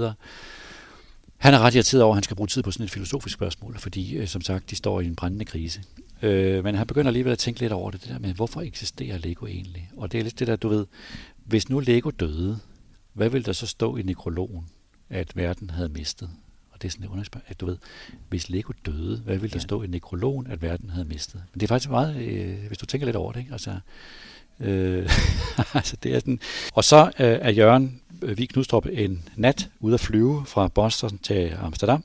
[1.39, 3.79] han er ret irriteret over, at han skal bruge tid på sådan et filosofisk spørgsmål,
[3.79, 5.83] fordi, øh, som sagt, de står i en brændende krise.
[6.23, 9.19] Øh, men han begynder alligevel at tænke lidt over det, det der med, hvorfor eksisterer
[9.19, 9.91] Lego egentlig?
[9.97, 10.87] Og det er lidt det der, du ved,
[11.45, 12.59] hvis nu Lego døde,
[13.13, 14.69] hvad ville der så stå i nekrologen,
[15.11, 16.31] at verden havde mistet?
[16.71, 17.77] Og det er sådan et underspørg, at du ved,
[18.29, 21.43] hvis Lego døde, hvad ville der stå i nekrologen, at verden havde mistet?
[21.53, 23.53] Men det er faktisk meget, øh, hvis du tænker lidt over det, ikke?
[23.53, 23.79] Altså,
[24.61, 25.11] øh,
[25.75, 26.41] altså det er den.
[26.75, 31.19] Og så øh, er Jørgen Øh, Vig Knudstrup en nat ude at flyve fra Boston
[31.19, 32.05] til Amsterdam,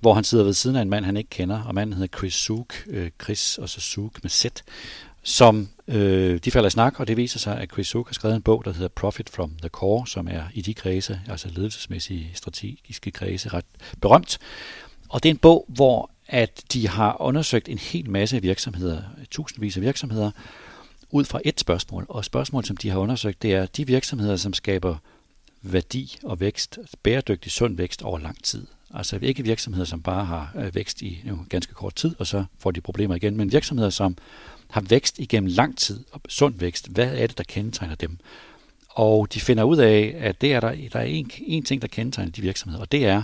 [0.00, 2.34] hvor han sidder ved siden af en mand, han ikke kender, og manden hedder Chris
[2.34, 4.46] Zook, øh, Chris og så Zook med Z,
[5.22, 8.36] som øh, de falder i snak, og det viser sig, at Chris Zook har skrevet
[8.36, 12.30] en bog, der hedder Profit from the Core, som er i de kredse, altså ledelsesmæssige,
[12.34, 13.64] strategiske kredse, ret
[14.00, 14.38] berømt.
[15.08, 19.76] Og det er en bog, hvor at de har undersøgt en hel masse virksomheder, tusindvis
[19.76, 20.30] af virksomheder,
[21.12, 22.06] ud fra et spørgsmål.
[22.08, 24.96] Og spørgsmål, som de har undersøgt, det er de virksomheder, som skaber
[25.62, 28.66] værdi og vækst, bæredygtig sund vækst over lang tid.
[28.94, 32.44] Altså ikke virksomheder, som bare har øh, vækst i en ganske kort tid, og så
[32.58, 34.16] får de problemer igen, men virksomheder, som
[34.70, 38.18] har vækst igennem lang tid, og sund vækst, hvad er det, der kendetegner dem?
[38.88, 41.88] Og de finder ud af, at det er der, der er en, en ting, der
[41.88, 43.22] kendetegner de virksomheder, og det er,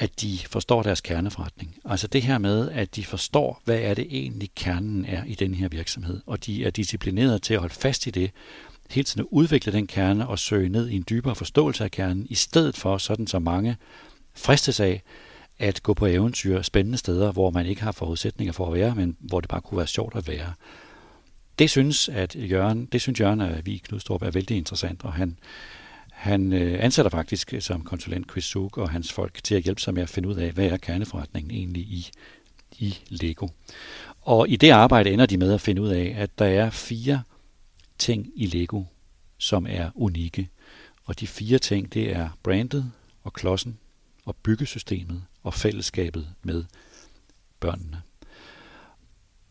[0.00, 1.76] at de forstår deres kerneforretning.
[1.84, 5.54] Altså det her med, at de forstår, hvad er det egentlig kernen er i den
[5.54, 8.30] her virksomhed, og de er disciplineret til at holde fast i det,
[8.90, 12.26] hele tiden at udvikle den kerne og søge ned i en dybere forståelse af kernen,
[12.30, 13.76] i stedet for sådan så mange
[14.34, 15.02] fristes af
[15.58, 19.16] at gå på eventyr spændende steder, hvor man ikke har forudsætninger for at være, men
[19.20, 20.52] hvor det bare kunne være sjovt at være.
[21.58, 25.38] Det synes, at Jørgen, det synes Jørgen at vi Knudstrup er vældig interessant, og han,
[26.20, 29.94] han øh, ansætter faktisk som konsulent Chris Zug og hans folk til at hjælpe sig
[29.94, 32.10] med at finde ud af, hvad er kerneforretningen egentlig i,
[32.78, 33.48] i Lego.
[34.20, 37.22] Og i det arbejde ender de med at finde ud af, at der er fire
[37.98, 38.84] ting i Lego,
[39.38, 40.48] som er unikke.
[41.04, 42.92] Og de fire ting, det er brandet
[43.24, 43.78] og klodsen
[44.24, 46.64] og byggesystemet og fællesskabet med
[47.60, 48.02] børnene.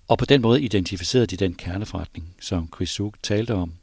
[0.08, 3.74] Og på den måde identificerede de den kerneforretning, som Chris Zug talte om.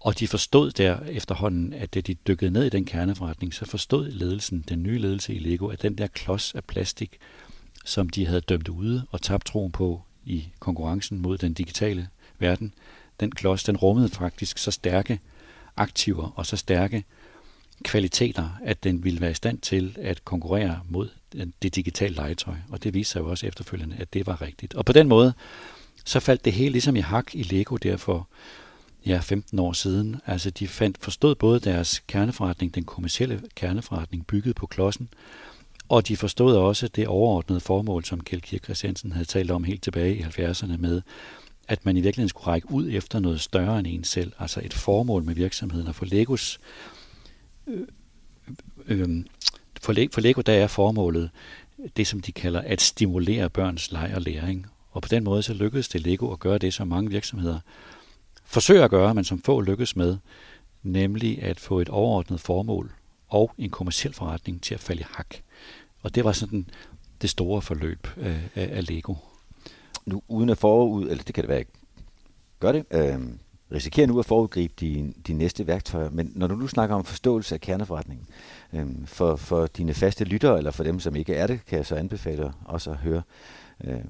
[0.00, 4.10] Og de forstod der efterhånden, at da de dykkede ned i den kerneforretning, så forstod
[4.10, 7.18] ledelsen, den nye ledelse i Lego, at den der klods af plastik,
[7.84, 12.08] som de havde dømt ude og tabt troen på i konkurrencen mod den digitale
[12.38, 12.74] verden,
[13.20, 15.20] den klods, den rummede faktisk så stærke
[15.76, 17.04] aktiver og så stærke
[17.84, 21.08] kvaliteter, at den ville være i stand til at konkurrere mod
[21.62, 22.54] det digitale legetøj.
[22.68, 24.74] Og det viste sig jo også efterfølgende, at det var rigtigt.
[24.74, 25.32] Og på den måde,
[26.04, 28.28] så faldt det hele ligesom i hak i Lego der for
[29.08, 30.16] ja, 15 år siden.
[30.26, 35.08] Altså de fandt, forstod både deres kerneforretning, den kommercielle kerneforretning, bygget på klodsen,
[35.88, 39.82] og de forstod også det overordnede formål, som Kjeld Kirk Christiansen havde talt om helt
[39.82, 41.02] tilbage i 70'erne med
[41.68, 44.74] at man i virkeligheden skulle række ud efter noget større end en selv, altså et
[44.74, 46.60] formål med virksomheden, Og for Legos
[47.66, 47.86] øh,
[48.86, 49.24] øh, øh
[49.82, 51.30] for, for Lego der er formålet
[51.96, 54.66] det, som de kalder at stimulere børns leg og læring.
[54.90, 57.60] Og på den måde så lykkedes det Lego at gøre det, som mange virksomheder
[58.48, 60.16] forsøger at gøre, men som få lykkes med,
[60.82, 62.92] nemlig at få et overordnet formål
[63.28, 65.34] og en kommersiel forretning til at falde i hak.
[66.02, 66.70] Og det var sådan
[67.22, 69.14] det store forløb øh, af, af Lego.
[70.06, 71.64] Nu uden at forud, eller det kan det være,
[72.60, 73.20] gør det, øh,
[73.72, 77.54] risikerer nu at forudgribe de, de næste værktøjer, men når du nu snakker om forståelse
[77.54, 78.26] af kerneforretningen,
[78.72, 81.86] øh, for, for dine faste lyttere, eller for dem, som ikke er det, kan jeg
[81.86, 83.22] så anbefale også at høre
[83.84, 84.00] øh,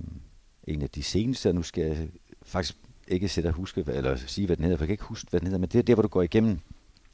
[0.65, 2.09] en af de seneste, nu skal jeg
[2.43, 2.77] faktisk
[3.09, 5.41] ikke sætte at huske, eller sige, hvad den hedder, for jeg kan ikke huske, hvad
[5.41, 6.59] den hedder, men det er der, hvor du går igennem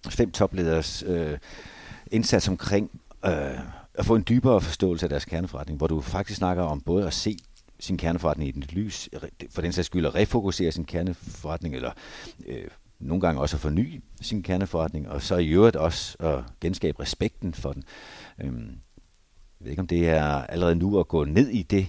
[0.08, 1.38] fem topleders øh,
[2.06, 3.58] indsats omkring øh,
[3.94, 7.14] at få en dybere forståelse af deres kerneforretning, hvor du faktisk snakker om både at
[7.14, 7.38] se
[7.80, 9.08] sin kerneforretning i den lys,
[9.50, 11.92] for den sags skyld at refokusere sin kerneforretning, eller
[12.46, 12.68] øh,
[13.00, 17.54] nogle gange også at forny sin kerneforretning, og så i øvrigt også at genskabe respekten
[17.54, 17.84] for den.
[18.40, 18.68] Øhm,
[19.60, 21.86] jeg ved ikke, om det er allerede nu at gå ned i det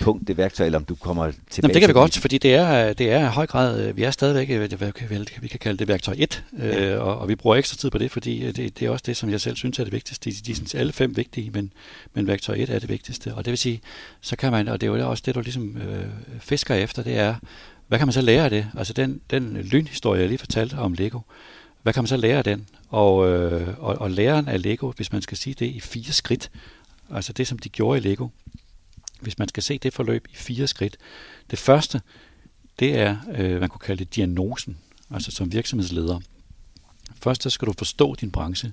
[0.00, 2.54] punkt, det værktøj, eller om du kommer tilbage Jamen, det kan vi godt, fordi det
[2.54, 5.58] er, det er i høj grad, øh, vi er stadigvæk, øh, hvad kan, vi kan
[5.58, 6.94] kalde det værktøj 1, ja.
[6.94, 9.02] øh, og, og vi bruger ekstra tid på det, fordi øh, det, det er også
[9.06, 10.30] det, som jeg selv synes er det vigtigste.
[10.30, 11.72] De, de er alle fem vigtige, men,
[12.14, 13.80] men værktøj 1 er det vigtigste, og det vil sige,
[14.20, 16.06] så kan man, og det er jo også det, du ligesom øh,
[16.40, 17.34] fisker efter, det er,
[17.88, 18.66] hvad kan man så lære af det?
[18.78, 21.20] Altså den, den lynhistorie, jeg lige fortalte om Lego,
[21.82, 22.66] hvad kan man så lære af den?
[22.88, 26.50] Og, øh, og, og læren af Lego, hvis man skal sige det i fire skridt,
[27.10, 28.28] altså det, som de gjorde i Lego,
[29.24, 30.96] hvis man skal se det forløb i fire skridt.
[31.50, 32.00] Det første,
[32.78, 34.78] det er, øh, man kunne kalde det diagnosen,
[35.10, 36.20] altså som virksomhedsleder.
[37.22, 38.72] Først så skal du forstå din branche.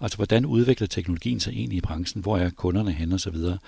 [0.00, 2.22] Altså, hvordan udvikler teknologien sig egentlig i branchen?
[2.22, 3.58] Hvor er kunderne hen og så videre?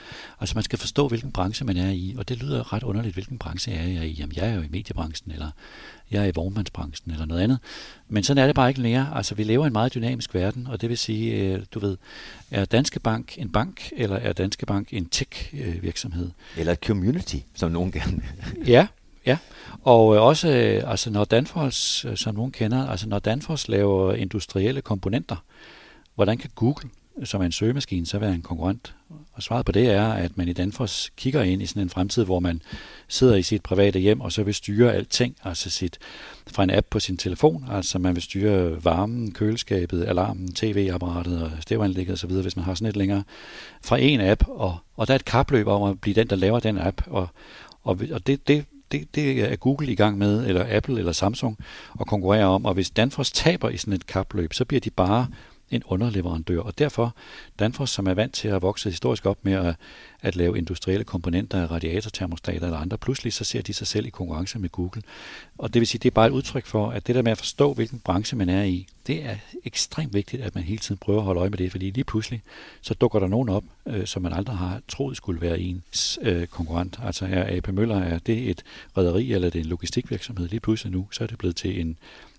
[0.41, 3.39] Altså, man skal forstå, hvilken branche man er i, og det lyder ret underligt, hvilken
[3.39, 4.13] branche er jeg i?
[4.13, 5.51] Jamen, jeg er jo i mediebranchen, eller
[6.11, 7.59] jeg er i vognmandsbranchen, eller noget andet.
[8.09, 9.09] Men sådan er det bare ikke mere.
[9.15, 11.97] Altså, vi lever i en meget dynamisk verden, og det vil sige, øh, du ved,
[12.51, 16.31] er Danske Bank en bank, eller er Danske Bank en tech-virksomhed?
[16.57, 18.23] Eller et community, som nogen gerne
[18.67, 18.87] Ja,
[19.27, 19.37] Ja,
[19.83, 24.83] og øh, også øh, altså når Danfoss, som nogen kender, altså når Danfoss laver industrielle
[24.83, 25.37] komponenter,
[26.21, 26.91] hvordan kan Google,
[27.25, 28.95] som er en søgemaskine, så være en konkurrent?
[29.33, 32.25] Og svaret på det er, at man i Danfoss kigger ind i sådan en fremtid,
[32.25, 32.63] hvor man
[33.09, 35.99] sidder i sit private hjem, og så vil styre alting, altså sit,
[36.47, 41.51] fra en app på sin telefon, altså man vil styre varmen, køleskabet, alarmen, tv-apparatet og
[41.61, 43.23] stævanlægget osv., hvis man har sådan et længere,
[43.83, 46.61] fra en app, og, og der er et kapløb om at blive den, der laver
[46.61, 47.29] den app, og,
[47.83, 51.59] og, og det, det, det, det er Google i gang med, eller Apple eller Samsung,
[52.01, 55.27] at konkurrere om, og hvis Danfoss taber i sådan et kapløb, så bliver de bare
[55.71, 56.61] en underleverandør.
[56.61, 57.15] Og derfor
[57.59, 59.77] Danfoss, som er vant til at vokse historisk op med at,
[60.23, 64.11] at lave industrielle komponenter af radiatortermostater eller andre, pludselig så ser de sig selv i
[64.11, 65.03] konkurrence med Google.
[65.59, 67.39] Og det vil sige, det er bare et udtryk for, at det der med at
[67.39, 71.19] forstå, hvilken branche man er i, det er ekstremt vigtigt, at man hele tiden prøver
[71.19, 72.43] at holde øje med det, fordi lige pludselig,
[72.81, 76.47] så dukker der nogen op, øh, som man aldrig har troet skulle være ens øh,
[76.47, 76.99] konkurrent.
[77.03, 78.63] Altså er AP Møller, er det et
[78.97, 80.49] rederi eller er det en logistikvirksomhed?
[80.49, 81.97] Lige pludselig nu, så er det blevet til en,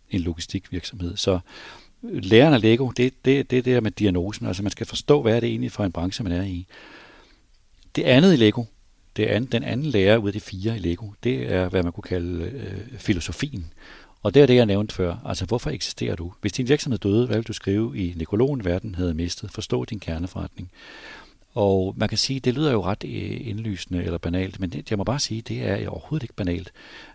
[0.09, 1.17] en logistikvirksomhed.
[1.17, 1.39] Så
[2.03, 4.45] læren af Lego, det, det, det er det der med diagnosen.
[4.47, 6.67] Altså man skal forstå, hvad er det egentlig for en branche, man er i.
[7.95, 8.63] Det andet i Lego,
[9.15, 11.91] det andet, den anden lærer ud af de fire i Lego, det er, hvad man
[11.91, 13.73] kunne kalde øh, filosofien.
[14.23, 15.15] Og det er det, jeg nævnte før.
[15.25, 16.33] Altså, hvorfor eksisterer du?
[16.41, 19.51] Hvis din virksomhed døde, hvad vil du skrive i Nekrologen, verden havde mistet?
[19.51, 20.71] Forstå din kerneforretning.
[21.53, 24.97] Og man kan sige, det lyder jo ret øh, indlysende eller banalt, men det, jeg
[24.97, 26.71] må bare sige, det er overhovedet ikke banalt.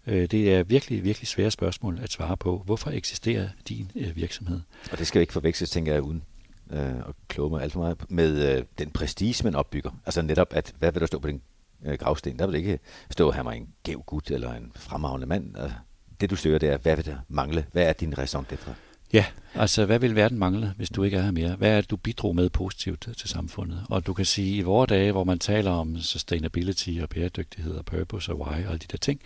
[0.06, 2.62] Øh, det er virkelig, virkelig svære spørgsmål at svare på.
[2.64, 4.60] Hvorfor eksisterer din øh, virksomhed?
[4.92, 6.22] Og det skal ikke forveksles, tænker jeg, uden
[6.70, 9.90] øh, at kloge mig alt for meget, med øh, den prestige, man opbygger.
[10.06, 11.42] Altså netop, at hvad vil der stå på den
[11.84, 12.38] øh, gravsten?
[12.38, 12.78] Der vil ikke
[13.10, 15.56] stå her var en gæv gut eller en fremragende mand.
[15.56, 15.76] Altså,
[16.20, 17.66] det du søger, det er, hvad vil der mangle?
[17.72, 18.70] Hvad er din raison d'être?
[19.16, 19.24] Ja,
[19.54, 21.54] altså hvad vil verden mangle, hvis du ikke er her mere?
[21.54, 23.82] Hvad er det, du bidrog med positivt til samfundet?
[23.90, 27.74] Og du kan sige, at i vores dage, hvor man taler om sustainability og bæredygtighed
[27.74, 29.20] og purpose og why og alle de der ting,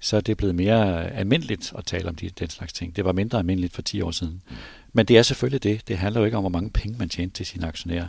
[0.00, 2.96] så er det blevet mere almindeligt at tale om de, den slags ting.
[2.96, 4.42] Det var mindre almindeligt for 10 år siden.
[4.92, 5.88] Men det er selvfølgelig det.
[5.88, 8.08] Det handler jo ikke om, hvor mange penge man tjente til sine aktionærer.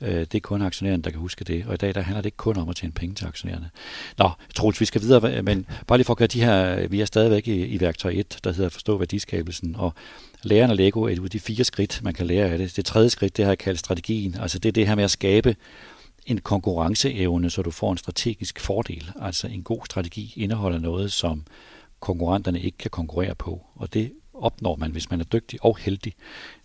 [0.00, 1.66] Øh, det er kun aktionærerne, der kan huske det.
[1.66, 3.70] Og i dag der handler det ikke kun om at tjene penge til aktionærerne.
[4.18, 7.04] Nå, Troels, vi skal videre, men bare lige for at gøre de her, vi er
[7.04, 9.94] stadigvæk i, i værktøj 1, der hedder forstå værdiskabelsen, og
[10.44, 12.76] læren af Lego er de fire skridt, man kan lære af det.
[12.76, 14.34] Det tredje skridt, det har jeg kaldt strategien.
[14.40, 15.56] Altså det er det her med at skabe
[16.26, 19.10] en konkurrenceevne, så du får en strategisk fordel.
[19.20, 21.44] Altså en god strategi indeholder noget, som
[22.00, 23.66] konkurrenterne ikke kan konkurrere på.
[23.74, 26.12] Og det opnår man, hvis man er dygtig og heldig,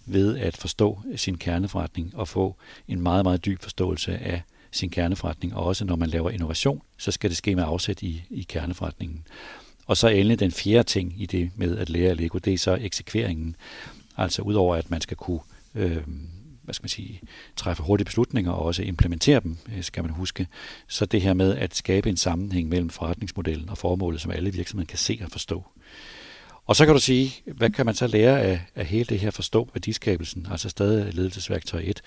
[0.05, 2.55] ved at forstå sin kerneforretning og få
[2.87, 5.55] en meget, meget dyb forståelse af sin kerneforretning.
[5.55, 9.23] Og også når man laver innovation, så skal det ske med afsæt i, i kerneforretningen.
[9.89, 12.77] Og så endelig den fjerde ting i det med at lære Lego, det er så
[12.81, 13.55] eksekveringen.
[14.17, 15.39] Altså udover at man skal kunne
[15.75, 15.97] øh,
[16.63, 17.21] hvad skal man sige,
[17.55, 20.47] træffe hurtige beslutninger og også implementere dem, øh, skal man huske.
[20.87, 24.87] Så det her med at skabe en sammenhæng mellem forretningsmodellen og formålet, som alle virksomheder
[24.87, 25.65] kan se og forstå.
[26.65, 29.31] Og så kan du sige, hvad kan man så lære af, af hele det her
[29.31, 32.01] forstå værdiskabelsen, altså stadig ledelsesværktøj 1.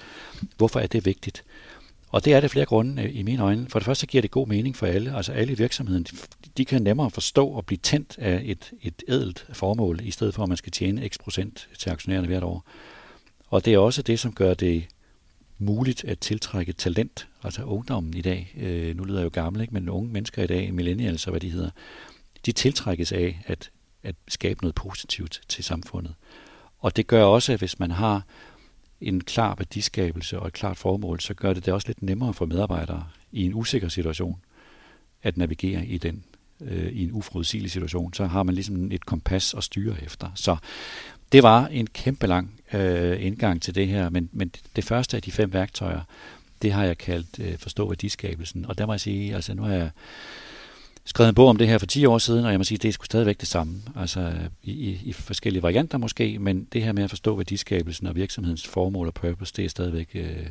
[0.56, 1.44] Hvorfor er det vigtigt?
[2.12, 3.66] Og det er det flere grunde øh, i mine øjne.
[3.68, 5.16] For det første giver det god mening for alle.
[5.16, 6.06] Altså alle i virksomheden,
[6.56, 10.42] de kan nemmere forstå og blive tændt af et, et ædelt formål, i stedet for
[10.42, 12.64] at man skal tjene x procent til aktionærerne hvert år.
[13.48, 14.84] Og det er også det, som gør det
[15.58, 18.54] muligt at tiltrække talent, altså ungdommen i dag.
[18.56, 19.74] Øh, nu lyder jeg jo gammel, ikke?
[19.74, 21.70] men unge mennesker i dag, millennials og hvad de hedder,
[22.46, 23.70] de tiltrækkes af at,
[24.02, 26.14] at skabe noget positivt til samfundet.
[26.78, 28.22] Og det gør også, at hvis man har
[29.02, 32.46] en klar værdiskabelse og et klart formål, så gør det det også lidt nemmere for
[32.46, 34.38] medarbejdere i en usikker situation
[35.22, 36.24] at navigere i den
[36.60, 38.14] øh, i en uforudsigelig situation.
[38.14, 40.30] Så har man ligesom et kompas at styre efter.
[40.34, 40.56] Så
[41.32, 45.22] det var en kæmpe lang øh, indgang til det her, men, men det første af
[45.22, 46.00] de fem værktøjer,
[46.62, 48.66] det har jeg kaldt øh, forstå værdiskabelsen.
[48.66, 49.90] Og der må jeg sige, altså nu har jeg
[51.04, 52.88] skrevet en bog om det her for 10 år siden, og jeg må sige, det
[52.88, 53.82] er sgu stadigvæk det samme.
[53.96, 58.16] Altså i, i, i forskellige varianter måske, men det her med at forstå værdiskabelsen og
[58.16, 60.46] virksomhedens formål og purpose, det er stadigvæk øh,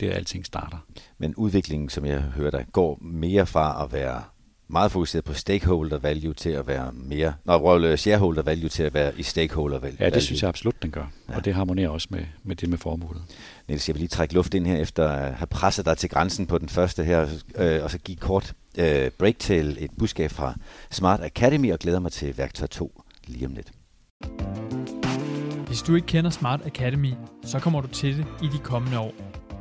[0.00, 0.86] det, alting starter.
[1.18, 4.22] Men udviklingen, som jeg hører dig, går mere fra at være
[4.68, 9.18] meget fokuseret på stakeholder value til at være mere, når shareholder value til at være
[9.18, 9.96] i stakeholder value.
[10.00, 11.10] Ja, det synes jeg absolut, den gør.
[11.28, 11.36] Ja.
[11.36, 13.22] Og det harmonerer også med, med det med formålet.
[13.68, 16.46] Niels, jeg vil lige trække luft ind her, efter at have presset dig til grænsen
[16.46, 20.54] på den første her, øh, og så give kort øh, break til et budskab fra
[20.90, 23.72] Smart Academy, og glæder mig til værktøj 2 lige om lidt.
[25.66, 27.12] Hvis du ikke kender Smart Academy,
[27.44, 29.12] så kommer du til det i de kommende år.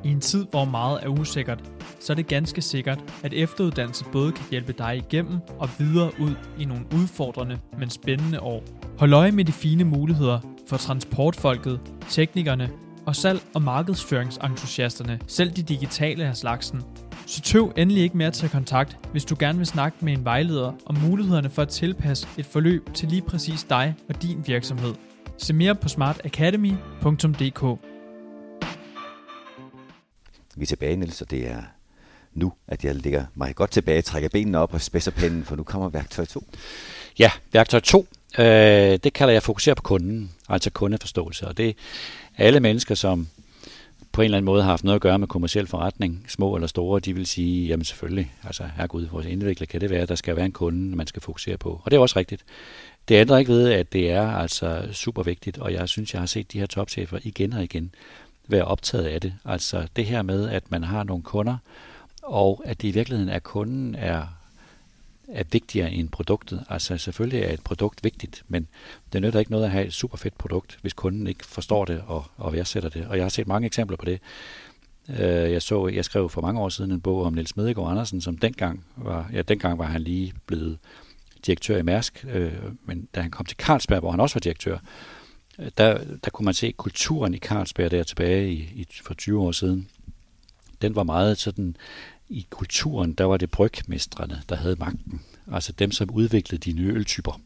[0.03, 1.63] I en tid, hvor meget er usikkert,
[1.99, 6.35] så er det ganske sikkert, at efteruddannelse både kan hjælpe dig igennem og videre ud
[6.59, 8.63] i nogle udfordrende, men spændende år.
[8.97, 12.69] Hold øje med de fine muligheder for transportfolket, teknikerne
[13.05, 16.81] og salg- og markedsføringsentusiasterne, selv de digitale af slagsen.
[17.27, 20.25] Så tøv endelig ikke med at tage kontakt, hvis du gerne vil snakke med en
[20.25, 24.95] vejleder om mulighederne for at tilpasse et forløb til lige præcis dig og din virksomhed.
[25.37, 27.79] Se mere på smartacademy.dk
[30.55, 31.63] Vi er tilbage, Niels, og det er
[32.33, 35.63] nu, at jeg ligger mig godt tilbage, trækker benene op og spidser pinden, for nu
[35.63, 36.43] kommer værktøj 2.
[37.19, 38.07] Ja, værktøj 2,
[38.39, 38.45] øh,
[39.03, 41.47] det kalder jeg fokusere på kunden, altså kundeforståelse.
[41.47, 41.73] Og det er
[42.37, 43.27] alle mennesker, som
[44.15, 46.67] på en eller anden måde har haft noget at gøre med kommersiel forretning, små eller
[46.67, 50.35] store, de vil sige, jamen selvfølgelig, altså herregud, vores indvikler kan det være, der skal
[50.35, 51.81] være en kunde, man skal fokusere på.
[51.83, 52.45] Og det er også rigtigt.
[53.07, 56.25] Det ændrer ikke ved, at det er altså super vigtigt, og jeg synes, jeg har
[56.25, 57.95] set de her topchefer igen og igen
[58.47, 59.33] være optaget af det.
[59.45, 61.57] Altså det her med, at man har nogle kunder,
[62.23, 64.23] og at det i virkeligheden er kunden er,
[65.27, 66.65] er vigtigere end produktet.
[66.69, 68.67] Altså selvfølgelig er et produkt vigtigt, men
[69.13, 72.03] det nytter ikke noget at have et super fedt produkt, hvis kunden ikke forstår det
[72.07, 73.07] og, og værdsætter det.
[73.07, 74.19] Og jeg har set mange eksempler på det.
[75.09, 78.21] Øh, jeg så, jeg skrev for mange år siden en bog om Niels Medegaard Andersen,
[78.21, 80.77] som dengang var, ja, dengang var han lige blevet
[81.45, 82.53] direktør i Mærsk, øh,
[82.85, 84.77] men da han kom til Carlsberg, hvor han også var direktør,
[85.59, 89.41] øh, der, der kunne man se kulturen i Carlsberg der tilbage i, i, for 20
[89.41, 89.87] år siden.
[90.81, 91.75] Den var meget sådan
[92.29, 95.21] i kulturen, der var det brygmestrene, der havde magten.
[95.51, 97.41] Altså dem, som udviklede de nye øltyper.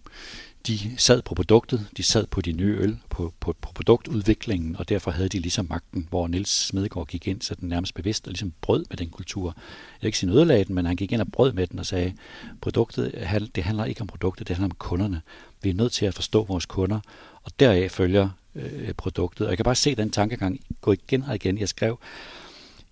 [0.68, 4.90] De sad på produktet, de sad på de nye øl, på, på, på produktudviklingen, og
[4.90, 8.32] derfor havde de ligesom magten, hvor Niels Smedegaard gik ind så den nærmest bevidst og
[8.32, 9.48] ligesom brød med den kultur.
[9.48, 11.86] Jeg vil ikke sige ødelagde den, men han gik ind og brød med den og
[11.86, 12.14] sagde,
[12.62, 13.12] produktet,
[13.56, 15.22] det handler ikke om produktet, det handler om kunderne.
[15.62, 17.00] Vi er nødt til at forstå vores kunder,
[17.44, 19.48] og deraf følger øh, produktet.
[19.48, 21.58] Og jeg kan bare se den tankegang gå igen og igen.
[21.58, 22.00] Jeg skrev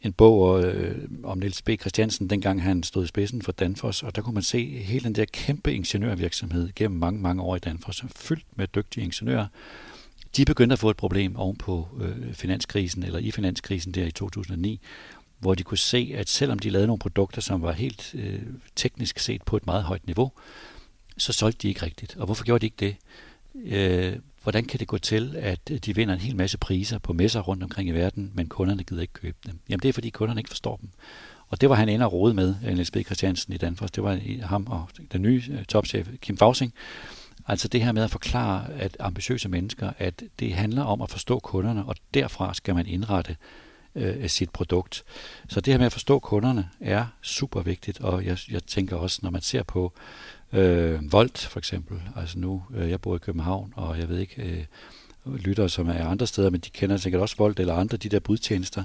[0.01, 1.69] en bog øh, om Niels B.
[1.79, 5.15] Christiansen, dengang han stod i spidsen for Danfoss, og der kunne man se hele den
[5.15, 9.47] der kæmpe ingeniørvirksomhed gennem mange, mange år i Danfoss, fyldt med dygtige ingeniører.
[10.38, 14.79] De begyndte at få et problem ovenpå øh, finanskrisen, eller i finanskrisen der i 2009,
[15.39, 18.41] hvor de kunne se, at selvom de lavede nogle produkter, som var helt øh,
[18.75, 20.31] teknisk set på et meget højt niveau,
[21.17, 22.15] så solgte de ikke rigtigt.
[22.15, 22.95] Og hvorfor gjorde de ikke det?
[23.55, 27.13] Øh, hvordan kan det gå til, at øh, de vinder en hel masse priser på
[27.13, 29.60] messer rundt omkring i verden, men kunderne gider ikke købe dem?
[29.69, 30.89] Jamen det er, fordi kunderne ikke forstår dem.
[31.47, 32.97] Og det var han inde og rode med, øh, Niels B.
[33.06, 33.91] Christiansen i Danfoss.
[33.91, 36.73] Det var ham og den nye øh, topchef, Kim Fausing.
[37.47, 41.39] Altså det her med at forklare, at ambitiøse mennesker, at det handler om at forstå
[41.39, 43.36] kunderne, og derfra skal man indrette
[43.95, 45.04] øh, sit produkt.
[45.47, 49.19] Så det her med at forstå kunderne er super vigtigt, og jeg, jeg tænker også,
[49.23, 49.93] når man ser på
[50.53, 51.97] Øh, Volt for eksempel.
[52.15, 54.63] Altså nu, øh, jeg bor i København, og jeg ved ikke, øh,
[55.38, 58.19] lytter som er andre steder, men de kender sikkert også Volt eller andre, de der
[58.19, 58.83] budtjenester.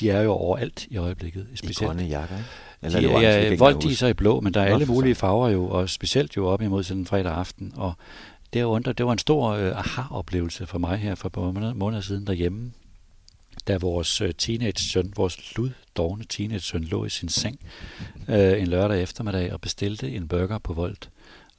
[0.00, 1.46] De er jo overalt i øjeblikket.
[1.54, 1.80] Specielt.
[1.80, 2.36] I grønne jakker?
[2.82, 5.14] Eller de, ja, Volt de er så i blå, men der er Nå, alle mulige
[5.14, 7.72] farver jo, og specielt jo op imod sådan en fredag aften.
[7.76, 7.92] Og
[8.52, 12.02] det, undre, det var en stor øh, aha-oplevelse for mig her for et par måneder
[12.02, 12.72] siden derhjemme
[13.68, 17.60] da vores øh, teenage-søn, vores luddårende teenage-søn, lå i sin seng
[18.28, 21.10] øh, en lørdag eftermiddag og bestilte en burger på Volt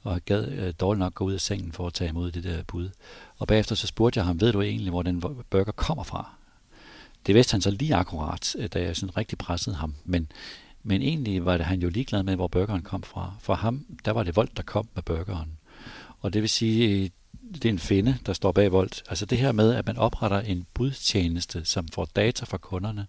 [0.06, 2.62] og gad øh, dårligt nok gå ud af sengen for at tage imod det der
[2.62, 2.90] bud.
[3.38, 6.30] Og bagefter så spurgte jeg ham, ved du egentlig, hvor den burger kommer fra?
[7.26, 9.94] Det vidste han så lige akkurat, øh, da jeg sådan rigtig pressede ham.
[10.04, 10.32] Men,
[10.82, 13.34] men egentlig var det han jo ligeglad med, hvor burgeren kom fra.
[13.40, 15.58] For ham, der var det Volt, der kom med burgeren.
[16.20, 17.10] Og det vil sige,
[17.62, 19.02] det er en finde, der står bag Volt.
[19.08, 23.06] Altså det her med, at man opretter en budtjeneste, som får data fra kunderne,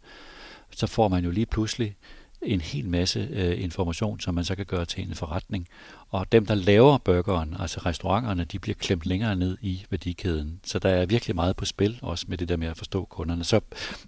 [0.76, 1.96] så får man jo lige pludselig
[2.42, 5.68] en hel masse øh, information, som man så kan gøre til en forretning.
[6.10, 10.60] Og dem, der laver burgeren, altså restauranterne, de bliver klemt længere ned i værdikæden.
[10.64, 13.44] Så der er virkelig meget på spil, også med det der med at forstå kunderne.
[13.44, 13.60] Så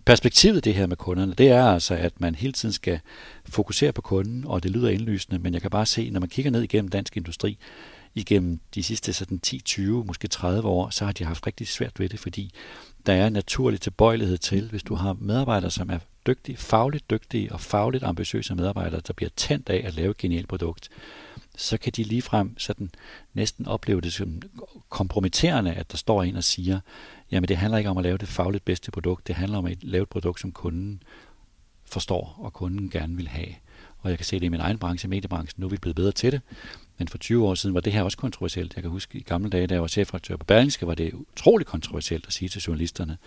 [0.06, 3.00] perspektivet det her med kunderne, det er altså, at man hele tiden skal
[3.46, 6.52] fokusere på kunden, og det lyder indlysende, men jeg kan bare se, når man kigger
[6.52, 7.58] ned igennem dansk industri,
[8.16, 12.10] igennem de sidste sådan 10-20, måske 30 år, så har de haft rigtig svært ved
[12.10, 12.52] det, fordi
[13.06, 17.52] der er en naturlig tilbøjelighed til, hvis du har medarbejdere, som er dygtige, fagligt dygtige
[17.52, 20.90] og fagligt ambitiøse medarbejdere, der bliver tændt af at lave et genialt produkt,
[21.58, 22.90] så kan de ligefrem sådan
[23.34, 24.42] næsten opleve det som
[24.90, 26.80] kompromitterende, at der står en og siger,
[27.32, 29.84] jamen det handler ikke om at lave det fagligt bedste produkt, det handler om at
[29.84, 31.04] lave et produkt, som kunden
[31.92, 33.56] forstår, og kunden gerne vil have.
[34.02, 36.12] Og jeg kan se det i min egen branche, mediebranchen, nu er vi blevet bedre
[36.12, 36.42] til det.
[37.00, 38.76] Men for 20 år siden var det her også kontroversielt.
[38.76, 41.68] Jeg kan huske i gamle dage, da jeg var chefredaktør på Berlingske, var det utrolig
[41.68, 43.18] kontroversielt at sige til journalisterne,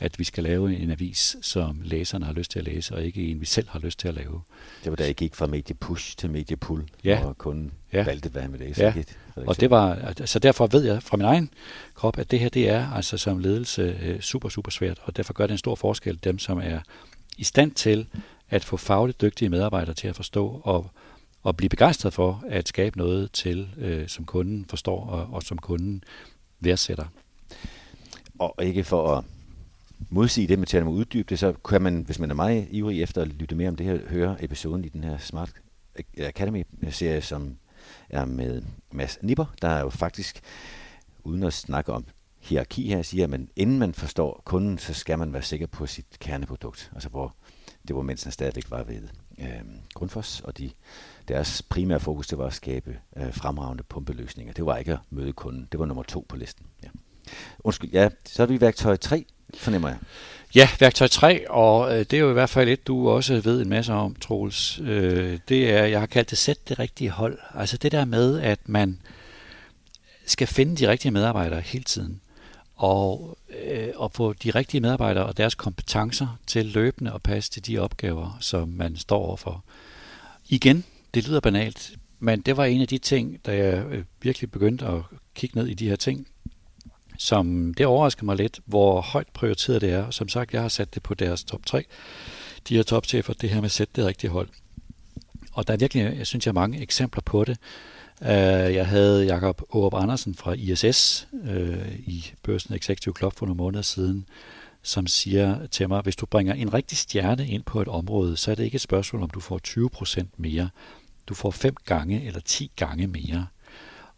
[0.00, 3.26] at vi skal lave en avis, som læserne har lyst til at læse, og ikke
[3.26, 4.40] en, vi selv har lyst til at lave.
[4.84, 7.24] Det var da jeg gik fra mediepush til mediepull, ja.
[7.24, 8.04] og kun ja.
[8.04, 8.82] valgte, hvad han ville læse.
[8.82, 8.94] Ja.
[9.36, 11.50] Og det var, altså derfor ved jeg fra min egen
[11.94, 15.32] krop, at det her, det er altså som ledelse øh, super, super svært, og derfor
[15.32, 16.80] gør det en stor forskel, dem som er
[17.38, 18.06] i stand til
[18.50, 20.90] at få fagligt dygtige medarbejdere til at forstå og
[21.42, 25.58] og blive begejstret for at skabe noget til, øh, som kunden forstår og, og som
[25.58, 26.04] kunden
[26.60, 27.06] værdsætter.
[28.38, 29.24] Og ikke for at
[30.10, 33.02] modsige det, men til at uddybe det, så kan man, hvis man er meget ivrig
[33.02, 35.52] efter at lytte mere om det her, høre episoden i den her Smart
[36.16, 37.56] Academy-serie, som
[38.10, 40.40] er med Mads Nipper, der er jo faktisk,
[41.24, 42.04] uden at snakke om
[42.42, 46.06] hierarki her, siger, at inden man forstår kunden, så skal man være sikker på sit
[46.18, 46.90] kerneprodukt.
[46.94, 47.34] Altså hvor
[47.88, 49.46] det var mens han stadigvæk var ved øh,
[49.94, 50.70] Grundfos, og de
[51.28, 54.52] deres primære fokus det var at skabe øh, fremragende pumpeløsninger.
[54.52, 55.68] Det var ikke at møde kunden.
[55.72, 56.66] Det var nummer to på listen.
[56.82, 56.88] Ja.
[57.58, 59.24] Undskyld, ja, så er vi værktøj 3,
[59.54, 59.98] fornemmer jeg.
[60.54, 63.62] Ja, værktøj 3, og øh, det er jo i hvert fald et, du også ved
[63.62, 64.80] en masse om, Troels.
[64.80, 67.38] Øh, det er, jeg har kaldt det sæt det rigtige hold.
[67.54, 69.00] Altså det der med, at man
[70.26, 72.20] skal finde de rigtige medarbejdere hele tiden,
[72.82, 77.66] og, øh, og få de rigtige medarbejdere og deres kompetencer til løbende at passe til
[77.66, 79.64] de opgaver, som man står overfor.
[80.48, 84.50] Igen, det lyder banalt, men det var en af de ting, da jeg øh, virkelig
[84.50, 85.02] begyndte at
[85.34, 86.26] kigge ned i de her ting,
[87.18, 90.10] som det overrasker mig lidt, hvor højt prioriteret det er.
[90.10, 91.84] Som sagt, jeg har sat det på deres top 3.
[92.68, 94.48] De her topchefer, det her med at sætte det rigtige hold.
[95.52, 97.58] Og der er virkelig, jeg synes, jeg har mange eksempler på det.
[98.22, 103.58] Øh, jeg havde Jakob Aarup Andersen fra ISS øh, i Børsen Executive Club for nogle
[103.58, 104.26] måneder siden,
[104.82, 108.50] som siger til mig, hvis du bringer en rigtig stjerne ind på et område, så
[108.50, 109.60] er det ikke et spørgsmål, om du får
[110.20, 110.68] 20% mere.
[111.26, 113.46] Du får 5 gange eller 10 gange mere.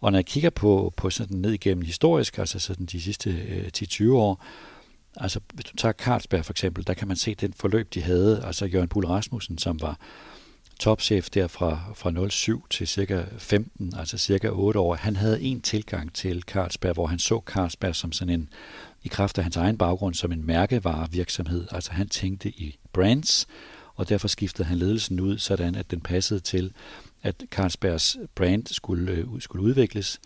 [0.01, 3.71] Og når jeg kigger på, på sådan ned igennem historisk, altså sådan de sidste øh,
[3.77, 4.45] 10-20 år,
[5.17, 8.43] altså hvis du tager Carlsberg for eksempel, der kan man se den forløb, de havde,
[8.45, 9.99] altså Jørgen Bull Rasmussen, som var
[10.81, 15.61] topchef der fra, fra 07 til cirka 15, altså cirka 8 år, han havde en
[15.61, 18.49] tilgang til Carlsberg, hvor han så Carlsberg som sådan en,
[19.03, 21.67] i kraft af hans egen baggrund, som en mærkevarevirksomhed.
[21.71, 23.47] Altså han tænkte i brands,
[23.95, 26.73] og derfor skiftede han ledelsen ud, sådan at den passede til,
[27.23, 30.21] at Carlsbergs brand skulle, øh, skulle udvikles.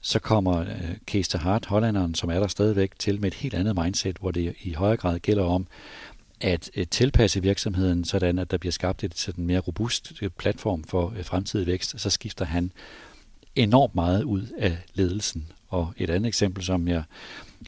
[0.00, 3.54] Så kommer øh, Kees de Hart, hollanderen, som er der stadigvæk, til med et helt
[3.54, 5.66] andet mindset, hvor det i højere grad gælder om
[6.40, 10.84] at øh, tilpasse virksomheden, sådan at der bliver skabt et sådan mere robust øh, platform
[10.84, 12.00] for øh, fremtidig vækst.
[12.00, 12.72] Så skifter han
[13.56, 15.46] enormt meget ud af ledelsen.
[15.68, 17.02] Og et andet eksempel, som jeg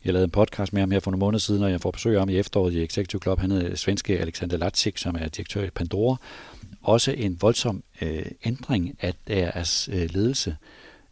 [0.04, 2.16] jeg lavede en podcast med ham her for nogle måneder siden, og jeg får besøg
[2.16, 3.38] om ham i efteråret i Executive Club.
[3.38, 6.16] Han hedder svenske Alexander Latzik, som er direktør i Pandora.
[6.82, 10.56] Også en voldsom øh, ændring af deres øh, ledelse.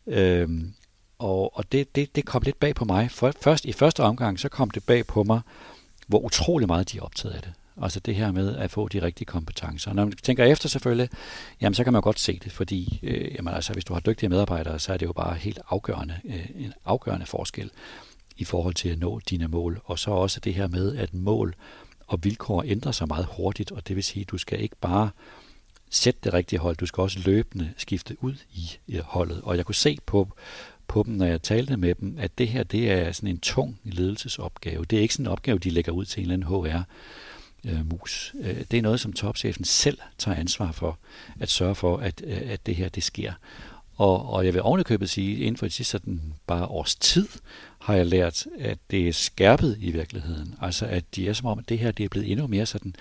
[0.06, 0.72] Øhm,
[1.18, 3.10] og og det, det, det kom lidt bag på mig.
[3.10, 5.40] For, først I første omgang, så kom det bag på mig,
[6.08, 7.52] hvor utrolig meget de er optaget af det.
[7.82, 9.92] Altså det her med at få de rigtige kompetencer.
[9.92, 11.08] Når man tænker efter selvfølgelig,
[11.60, 14.28] jamen så kan man godt se det, fordi øh, jamen altså, hvis du har dygtige
[14.28, 17.70] medarbejdere, så er det jo bare helt afgørende, øh, en afgørende forskel
[18.36, 19.80] i forhold til at nå dine mål.
[19.84, 21.54] Og så også det her med, at mål
[22.06, 25.10] og vilkår ændrer sig meget hurtigt, og det vil sige, at du skal ikke bare
[25.90, 29.40] sætte det rigtige hold, du skal også løbende skifte ud i øh, holdet.
[29.42, 30.28] Og jeg kunne se på,
[30.88, 33.80] på dem, når jeg talte med dem, at det her det er sådan en tung
[33.84, 34.84] ledelsesopgave.
[34.84, 36.82] Det er ikke sådan en opgave, de lægger ud til en eller anden HR
[37.64, 38.34] øh, mus.
[38.40, 40.98] Øh, det er noget, som topchefen selv tager ansvar for,
[41.40, 43.32] at sørge for, at, øh, at det her det sker.
[43.96, 47.28] Og, og jeg vil ovenikøbet sige, inden for de sidste sådan bare års tid,
[47.78, 50.54] har jeg lært, at det er skærpet i virkeligheden.
[50.60, 52.94] Altså at de er som om, at det her det er blevet endnu mere sådan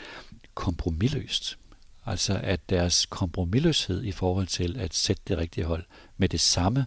[0.55, 1.57] kompromilløst.
[2.05, 5.83] Altså at deres kompromilløshed i forhold til at sætte det rigtige hold
[6.17, 6.85] med det samme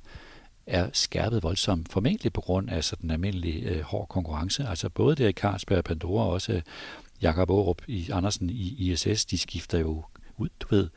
[0.71, 4.67] er skærpet voldsomt, formentlig på grund af sådan almindelig øh, hård konkurrence.
[4.69, 6.63] Altså både der i Carlsberg og Pandora, og også øh,
[7.23, 10.05] Jakob Aarup i Andersen i ISS, de skifter jo
[10.37, 10.89] ud, du ved,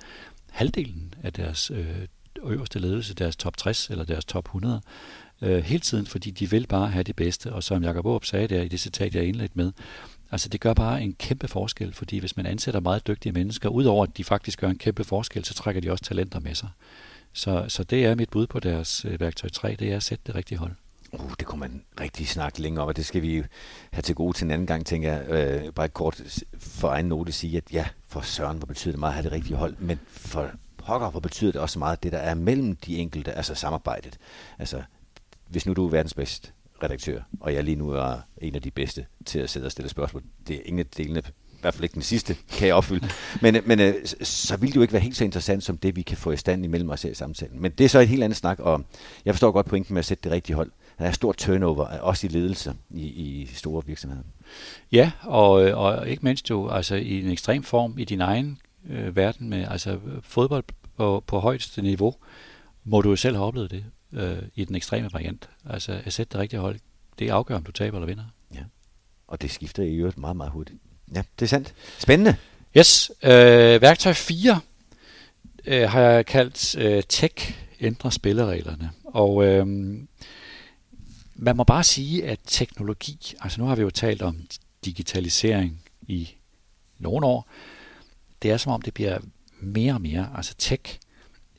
[0.51, 2.07] halvdelen af deres øh,
[2.43, 4.81] øverste ledelse, deres top 60 eller deres top 100,
[5.41, 7.53] øh, hele tiden, fordi de vil bare have det bedste.
[7.53, 9.71] Og som Jakob Aarup sagde der i det citat, jeg indledte med,
[10.31, 14.03] altså det gør bare en kæmpe forskel, fordi hvis man ansætter meget dygtige mennesker, udover
[14.03, 16.69] at de faktisk gør en kæmpe forskel, så trækker de også talenter med sig.
[17.33, 20.23] Så, så det er mit bud på deres øh, værktøj 3, det er at sætte
[20.27, 20.71] det rigtige hold.
[21.11, 23.43] Uh, det kunne man rigtig snakke længe om, og det skal vi
[23.91, 25.29] have til gode til en anden gang, tænker jeg.
[25.29, 29.11] Øh, bare kort for egen note sige, at ja, for Søren, hvor betyder det meget
[29.11, 32.17] at have det rigtige hold, men for pokker, hvor betyder det også meget, det der
[32.17, 34.17] er mellem de enkelte, altså samarbejdet.
[34.59, 34.83] Altså,
[35.47, 36.51] hvis nu du er verdens bedste
[36.83, 39.89] redaktør, og jeg lige nu er en af de bedste til at sidde og stille
[39.89, 41.23] spørgsmål, det er ingen af delene
[41.63, 43.09] hvert fald ikke den sidste, kan jeg opfylde.
[43.41, 46.01] Men, men øh, så vil det jo ikke være helt så interessant som det, vi
[46.01, 47.61] kan få i stand imellem os her i samtalen.
[47.61, 48.85] Men det er så et helt andet snak, og
[49.25, 50.71] jeg forstår godt pointen med at sætte det rigtige hold.
[50.99, 54.23] Der er stor turnover, også i ledelse i, i store virksomheder.
[54.91, 58.57] Ja, og, og ikke mindst jo altså i en ekstrem form i din egen
[58.89, 60.63] øh, verden med altså fodbold
[60.97, 62.15] på, på højeste niveau,
[62.83, 65.49] må du jo selv have oplevet det øh, i den ekstreme variant.
[65.69, 66.79] Altså at sætte det rigtige hold,
[67.19, 68.23] det afgørende, om du taber eller vinder.
[68.53, 68.63] Ja,
[69.27, 70.77] og det skifter i øvrigt meget, meget hurtigt.
[71.15, 71.73] Ja, det er sandt.
[71.99, 72.35] Spændende.
[72.77, 74.59] Yes, øh, værktøj 4
[75.65, 78.91] øh, har jeg kaldt øh, tech ændrer spillereglerne.
[79.03, 79.67] Og øh,
[81.35, 84.41] man må bare sige, at teknologi, altså nu har vi jo talt om
[84.85, 86.29] digitalisering i
[86.99, 87.49] nogle år,
[88.41, 89.19] det er som om det bliver
[89.59, 90.99] mere og mere, altså tech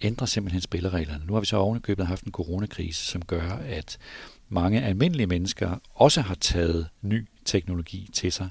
[0.02, 1.26] ændrer simpelthen spillereglerne.
[1.26, 3.98] Nu har vi så ovenikøbet haft en coronakrise, som gør, at
[4.48, 8.48] mange almindelige mennesker også har taget ny teknologi til sig.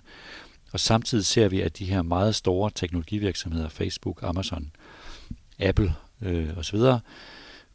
[0.73, 4.71] Og samtidig ser vi, at de her meget store teknologivirksomheder, Facebook, Amazon,
[5.59, 6.79] Apple øh, osv.,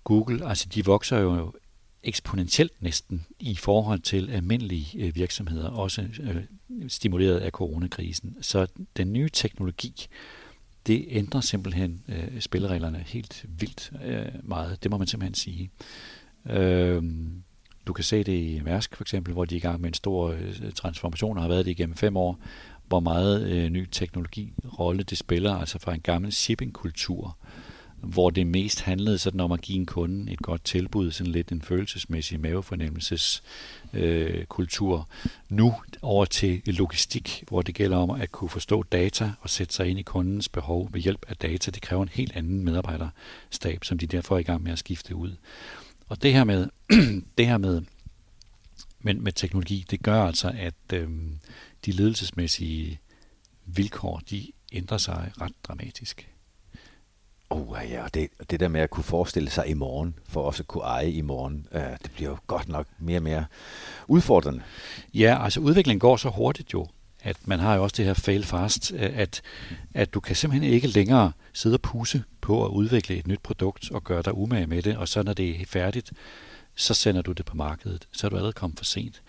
[0.05, 1.53] Google, altså de vokser jo
[2.03, 6.36] eksponentielt næsten i forhold til almindelige øh, virksomheder, også øh,
[6.88, 8.36] stimuleret af coronakrisen.
[8.40, 10.07] Så den nye teknologi,
[10.86, 14.82] det ændrer simpelthen øh, spillereglerne helt vildt øh, meget.
[14.82, 15.70] Det må man simpelthen sige.
[16.46, 17.03] Øh,
[17.86, 19.94] du kan se det i Mærsk for eksempel, hvor de er i gang med en
[19.94, 22.38] stor øh, transformation og har været det igennem fem år,
[22.89, 27.36] hvor meget øh, ny teknologi rolle det spiller, altså fra en gammel shippingkultur,
[28.03, 31.53] hvor det mest handlede sådan om at give en kunde et godt tilbud, sådan lidt
[31.53, 33.43] en følelsesmæssig mavefornemmelses
[33.93, 35.09] øh, kultur.
[35.49, 39.89] Nu over til logistik, hvor det gælder om at kunne forstå data og sætte sig
[39.89, 41.70] ind i kundens behov ved hjælp af data.
[41.70, 45.14] Det kræver en helt anden medarbejderstab, som de derfor er i gang med at skifte
[45.14, 45.36] ud.
[46.09, 46.68] Og det her med,
[47.39, 47.82] det her med,
[49.01, 51.09] med, med teknologi, det gør altså, at øh,
[51.87, 53.01] de ledelsesmæssige
[53.66, 56.29] vilkår, de ændrer sig ret dramatisk.
[57.51, 60.62] Oh, ja, og det, det der med at kunne forestille sig i morgen, for også
[60.62, 63.45] at kunne eje i morgen, øh, det bliver jo godt nok mere og mere
[64.07, 64.62] udfordrende.
[65.14, 66.89] Ja, altså udviklingen går så hurtigt jo,
[67.22, 69.43] at man har jo også det her fail fast, øh, at,
[69.95, 73.91] at du kan simpelthen ikke længere sidde og puse på at udvikle et nyt produkt
[73.91, 76.12] og gøre dig umage med det, og så når det er færdigt,
[76.74, 78.09] så sender du det på markedet.
[78.12, 79.22] Så er du allerede kommet for sent.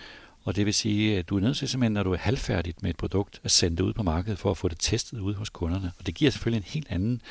[0.44, 2.90] Og det vil sige, at du er nødt til simpelthen, når du er halvfærdigt med
[2.90, 5.50] et produkt, at sende det ud på markedet for at få det testet ud hos
[5.50, 5.92] kunderne.
[6.00, 7.22] Og det giver selvfølgelig en helt anden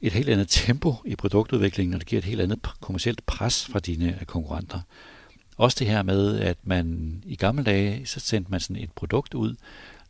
[0.00, 3.78] et helt andet tempo i produktudviklingen, og det giver et helt andet kommersielt pres fra
[3.78, 4.80] dine konkurrenter.
[5.56, 9.34] Også det her med, at man i gamle dage, så sendte man sådan et produkt
[9.34, 9.54] ud.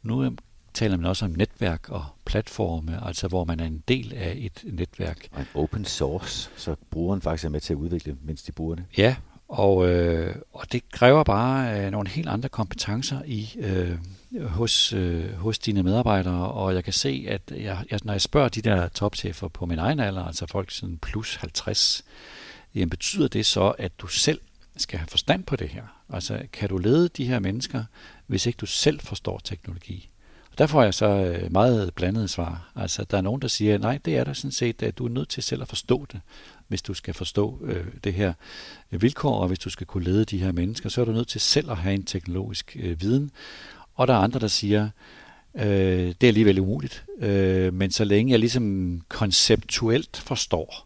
[0.02, 0.38] Nu øhm,
[0.74, 4.64] taler man også om netværk og platforme, altså hvor man er en del af et
[4.64, 5.28] netværk.
[5.32, 8.74] Og en open source, så brugeren faktisk er med til at udvikle, mens de bruger
[8.74, 8.84] det.
[8.98, 9.16] Ja,
[9.48, 13.98] og, øh, og det kræver bare øh, nogle helt andre kompetencer i øh,
[14.42, 18.48] hos, øh, hos dine medarbejdere, og jeg kan se, at jeg, jeg, når jeg spørger
[18.48, 22.04] de der topchefer på min egen alder, altså folk sådan plus 50,
[22.74, 24.40] jamen betyder det så, at du selv
[24.76, 25.82] skal have forstand på det her?
[26.12, 27.84] Altså kan du lede de her mennesker,
[28.26, 30.10] hvis ikke du selv forstår teknologi?
[30.52, 32.72] Og der får jeg så øh, meget blandede svar.
[32.76, 35.10] Altså der er nogen, der siger, nej, det er der sådan set, at du er
[35.10, 36.20] nødt til selv at forstå det
[36.68, 38.32] hvis du skal forstå øh, det her
[38.92, 41.28] øh, vilkår, og hvis du skal kunne lede de her mennesker, så er du nødt
[41.28, 43.30] til selv at have en teknologisk øh, viden.
[43.94, 44.88] Og der er andre, der siger,
[45.54, 45.64] øh,
[46.20, 50.84] det er alligevel umuligt, øh, men så længe jeg ligesom konceptuelt forstår,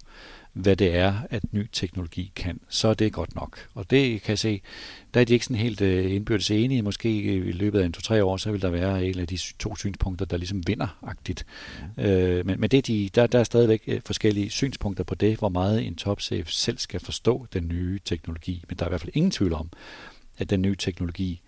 [0.59, 3.69] hvad det er, at ny teknologi kan, så er det godt nok.
[3.75, 4.61] Og det kan jeg se,
[5.15, 6.83] der er de ikke sådan helt øh, indbyrdes enige.
[6.83, 9.77] Måske i løbet af en to-tre år, så vil der være en af de to
[9.77, 11.47] synspunkter, der ligesom vinder-agtigt.
[11.97, 12.11] Ja.
[12.11, 15.49] Øh, men men det de, der, der er stadigvæk øh, forskellige synspunkter på det, hvor
[15.49, 18.65] meget en topchef selv skal forstå den nye teknologi.
[18.69, 19.71] Men der er i hvert fald ingen tvivl om,
[20.39, 21.41] at den nye teknologi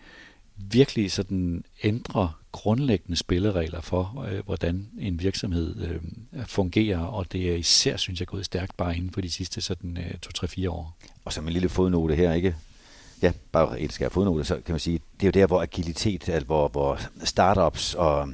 [0.70, 6.00] virkelig sådan ændrer grundlæggende spilleregler for, øh, hvordan en virksomhed øh,
[6.46, 9.98] fungerer, og det er især, synes jeg, gået stærkt bare inden for de sidste sådan
[9.98, 10.96] øh, 2-3-4 år.
[11.24, 12.56] Og som en lille fodnote her, ikke?
[13.22, 16.28] Ja, bare et skær fodnote, så kan man sige, det er jo der, hvor agilitet,
[16.28, 18.28] altså hvor, hvor startups og,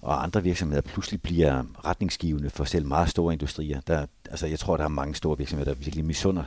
[0.00, 3.80] og andre virksomheder pludselig bliver retningsgivende for selv meget store industrier.
[3.80, 6.44] Der, altså, jeg tror, der er mange store virksomheder, der virkelig misunder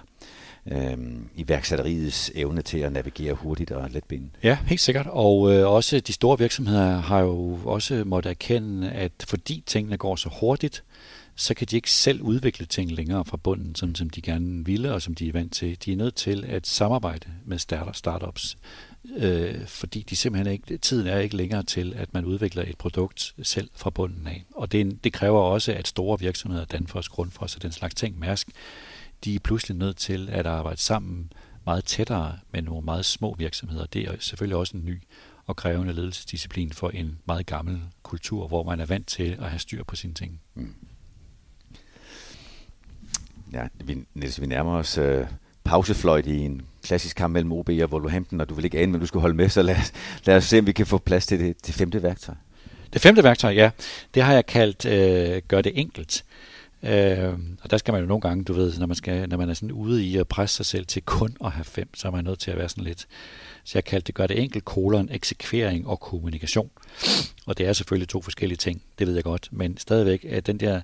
[0.71, 0.97] øh,
[1.35, 4.29] iværksætteriets evne til at navigere hurtigt og letbenet.
[4.43, 5.07] Ja, helt sikkert.
[5.09, 10.15] Og øh, også de store virksomheder har jo også måttet erkende, at fordi tingene går
[10.15, 10.83] så hurtigt,
[11.39, 14.93] så kan de ikke selv udvikle ting længere fra bunden, som, som de gerne ville
[14.93, 15.77] og som de er vant til.
[15.85, 17.59] De er nødt til at samarbejde med
[17.93, 18.57] startups,
[19.17, 23.35] øh, fordi de simpelthen ikke, tiden er ikke længere til, at man udvikler et produkt
[23.43, 24.45] selv fra bunden af.
[24.55, 28.47] Og det, det kræver også, at store virksomheder, Danfoss, Grundfos og den slags ting, Mærsk,
[29.23, 31.31] de er pludselig nødt til at arbejde sammen
[31.65, 33.85] meget tættere med nogle meget små virksomheder.
[33.85, 35.01] Det er selvfølgelig også en ny
[35.45, 39.59] og krævende ledelsesdisciplin for en meget gammel kultur, hvor man er vant til at have
[39.59, 40.41] styr på sine ting.
[40.55, 40.73] Mm.
[43.53, 45.25] Ja, vi, Niels, vi nærmer os øh,
[45.63, 49.01] pausefløjt i en klassisk kamp mellem OB og Wolverhampton, og du vil ikke ane, men
[49.01, 49.75] du skal holde med, så lad,
[50.25, 52.35] lad os se, om vi kan få plads til det, det femte værktøj.
[52.93, 53.71] Det femte værktøj, ja,
[54.13, 56.23] det har jeg kaldt øh, gør det enkelt.
[56.27, 56.56] Øh,
[56.87, 59.49] Øh, og der skal man jo nogle gange, du ved, når man, skal, når man
[59.49, 62.11] er sådan ude i at presse sig selv til kun at have fem, så er
[62.11, 63.07] man nødt til at være sådan lidt,
[63.63, 66.69] så jeg kaldte det gør det enkelt, kolon, eksekvering og kommunikation.
[67.45, 70.59] Og det er selvfølgelig to forskellige ting, det ved jeg godt, men stadigvæk, at den
[70.59, 70.81] der,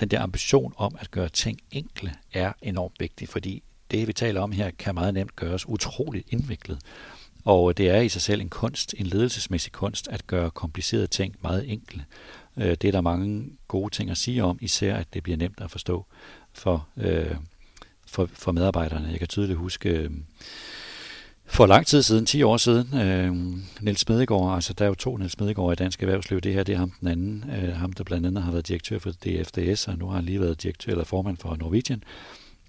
[0.00, 4.40] den der ambition om at gøre ting enkle er enormt vigtig, fordi det, vi taler
[4.40, 6.78] om her, kan meget nemt gøres utroligt indviklet.
[7.44, 11.36] Og det er i sig selv en kunst, en ledelsesmæssig kunst, at gøre komplicerede ting
[11.42, 12.04] meget enkle.
[12.56, 15.60] Øh, det er der mange gode ting at sige om, især at det bliver nemt
[15.60, 16.06] at forstå
[16.52, 17.36] for, øh,
[18.06, 19.08] for, for medarbejderne.
[19.10, 20.10] Jeg kan tydeligt huske, øh,
[21.46, 23.34] for lang tid siden, 10 år siden, øh,
[23.80, 26.72] Niels Medegaard, altså der er jo to Niels Medegaard i dansk erhvervsliv, det her det
[26.72, 29.98] er ham den anden, øh, ham der blandt andet har været direktør for DFDS, og
[29.98, 32.02] nu har han lige været direktør eller formand for Norwegian.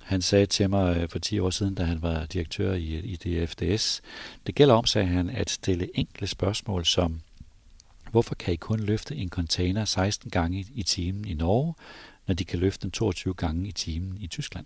[0.04, 3.16] Han sagde til mig øh, for 10 år siden, da han var direktør i, i
[3.16, 4.02] DFDS,
[4.48, 7.20] det gælder om, sagde han, at stille enkle spørgsmål som,
[8.14, 11.74] Hvorfor kan I kun løfte en container 16 gange i timen i Norge,
[12.28, 14.66] når de kan løfte den 22 gange i timen i Tyskland?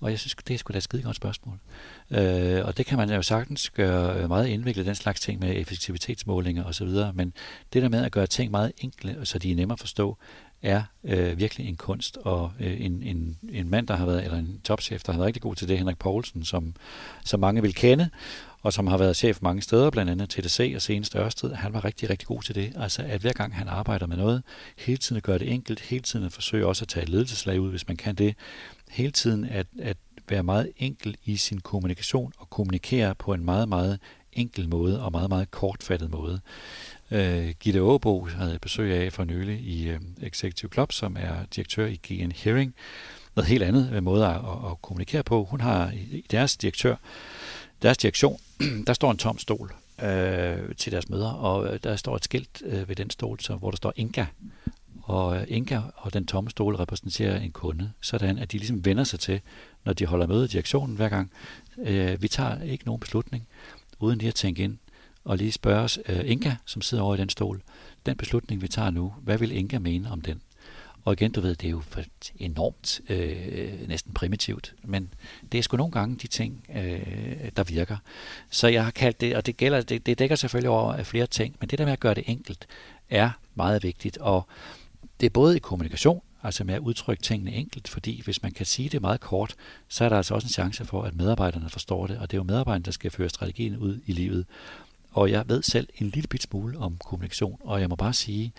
[0.00, 1.58] Og jeg synes, det er sgu da et skide godt spørgsmål.
[2.10, 6.64] Øh, og det kan man jo sagtens gøre meget indviklet, den slags ting med effektivitetsmålinger
[6.64, 6.88] osv.
[7.14, 7.32] Men
[7.72, 10.18] det der med at gøre ting meget enkle, så de er nemmere at forstå,
[10.62, 12.16] er øh, virkelig en kunst.
[12.16, 15.26] Og øh, en, en, en mand, der har været, eller en topchef, der har været
[15.26, 16.74] rigtig god til det, Henrik Poulsen, som,
[17.24, 18.10] som mange vil kende,
[18.62, 21.84] og som har været chef mange steder, blandt andet TDC og senest Ørsted, han var
[21.84, 22.72] rigtig, rigtig god til det.
[22.76, 24.42] Altså, at hver gang han arbejder med noget,
[24.78, 27.88] hele tiden gør det enkelt, hele tiden at forsøge også at tage ledelseslag ud, hvis
[27.88, 28.34] man kan det,
[28.90, 29.96] hele tiden at, at
[30.28, 33.98] være meget enkel i sin kommunikation og kommunikere på en meget, meget
[34.32, 36.40] enkel måde og meget, meget kortfattet måde.
[37.10, 41.34] Uh, Gitte Åbo havde jeg besøg af for nylig i uh, Executive Club, som er
[41.56, 42.74] direktør i GN Hearing.
[43.36, 45.44] Noget helt andet øh, måde at, at, at kommunikere på.
[45.44, 46.96] Hun har i deres direktør
[47.82, 48.40] deres direktion,
[48.86, 49.72] der står en tom stol
[50.02, 53.56] øh, til deres møder, og øh, der står et skilt øh, ved den stol, så,
[53.56, 54.26] hvor der står Inka.
[55.02, 59.04] Og øh, Inka og den tomme stol repræsenterer en kunde, sådan at de ligesom vender
[59.04, 59.40] sig til,
[59.84, 61.30] når de holder møde i direktionen hver gang.
[61.78, 63.46] Øh, vi tager ikke nogen beslutning,
[63.98, 64.78] uden lige at tænke ind
[65.24, 67.62] og lige spørge os, øh, Inka, som sidder over i den stol,
[68.06, 70.40] den beslutning, vi tager nu, hvad vil Inka mene om den?
[71.04, 71.82] Og igen, du ved, det er jo
[72.36, 75.14] enormt øh, næsten primitivt, men
[75.52, 77.96] det er sgu nogle gange de ting, øh, der virker.
[78.50, 81.26] Så jeg har kaldt det, og det, gælder, det, det dækker selvfølgelig over øh, flere
[81.26, 82.66] ting, men det der med at gøre det enkelt,
[83.10, 84.18] er meget vigtigt.
[84.18, 84.46] Og
[85.20, 88.66] det er både i kommunikation, altså med at udtrykke tingene enkelt, fordi hvis man kan
[88.66, 89.54] sige det meget kort,
[89.88, 92.38] så er der altså også en chance for, at medarbejderne forstår det, og det er
[92.38, 94.46] jo medarbejderne, der skal føre strategien ud i livet.
[95.10, 98.52] Og jeg ved selv en lille bit smule om kommunikation, og jeg må bare sige,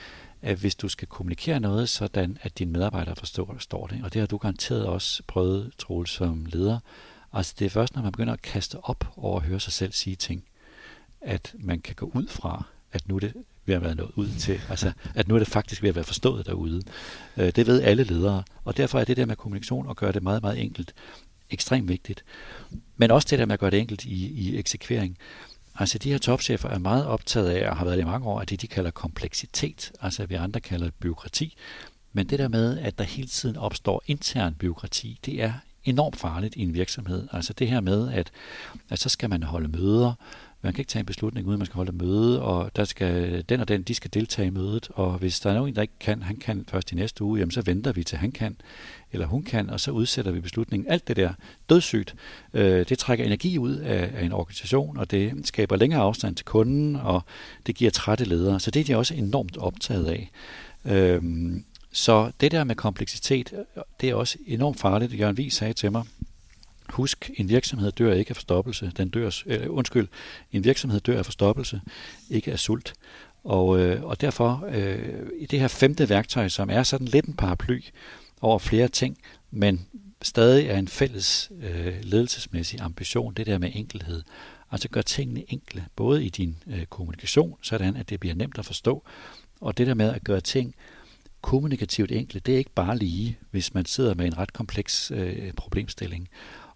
[0.44, 4.20] at hvis du skal kommunikere noget, sådan at dine medarbejdere forstår, forstår det, og det
[4.20, 6.80] har du garanteret også prøvet, Troel, som leder,
[7.34, 9.92] altså det er først, når man begynder at kaste op over at høre sig selv
[9.92, 10.44] sige ting,
[11.22, 13.34] at man kan gå ud fra, at nu er det
[13.66, 16.04] ved at være nået ud til, altså at nu er det faktisk ved at være
[16.04, 16.82] forstået derude.
[17.38, 20.24] Øh, det ved alle ledere, og derfor er det der med kommunikation og gøre det
[20.24, 20.94] meget, meget enkelt
[21.50, 22.24] ekstremt vigtigt.
[22.98, 25.18] Men også det der med at gøre det enkelt i, i eksekvering.
[25.76, 28.42] Altså de her topchefer er meget optaget af, og har været det i mange år,
[28.42, 31.56] af det, de kalder kompleksitet, altså vi andre kalder det byråkrati.
[32.14, 35.54] Men det der med, at der hele tiden opstår intern byråkrati, det er
[35.84, 37.28] enormt farligt i en virksomhed.
[37.32, 38.32] Altså det her med, at,
[38.90, 40.14] at så skal man holde møder,
[40.64, 43.60] man kan ikke tage en beslutning uden man skal holde møde, og der skal, den
[43.60, 46.24] og den, de skal deltage i mødet, og hvis der er nogen, der ikke kan,
[46.24, 48.58] han kan først i næste uge, jamen så venter vi til han kan,
[49.12, 50.92] eller hun kan, og så udsætter vi beslutningen.
[50.92, 51.34] Alt det der
[51.70, 52.16] dødssygt,
[52.54, 56.46] øh, det trækker energi ud af, af en organisation, og det skaber længere afstand til
[56.46, 57.22] kunden, og
[57.66, 60.32] det giver trætte ledere, så det er de også enormt optaget af.
[60.86, 61.22] Øh,
[61.92, 63.54] så det der med kompleksitet,
[64.02, 65.20] det er også enormt farligt.
[65.20, 66.04] Jørgen Vig sagde til mig,
[66.90, 68.92] Husk, en virksomhed dør ikke af forstoppelse.
[68.98, 70.08] Den dør, øh, undskyld,
[70.52, 71.82] en virksomhed dør af forstoppelse,
[72.30, 72.94] ikke af sult.
[73.44, 77.34] Og, øh, og derfor øh, i det her femte værktøj, som er sådan lidt en
[77.34, 77.82] paraply
[78.42, 79.18] over flere ting,
[79.52, 79.88] men
[80.22, 84.24] stadig er en fælles øh, ledelsesmæssig ambition, det der med enkelhed.
[84.72, 88.66] Altså gør tingene enkle, både i din øh, kommunikation, sådan at det bliver nemt at
[88.66, 89.04] forstå,
[89.62, 90.76] og det der med at gøre ting
[91.42, 95.54] kommunikativt enkle, det er ikke bare lige, hvis man sidder med en ret kompleks øh,
[95.54, 96.30] problemstilling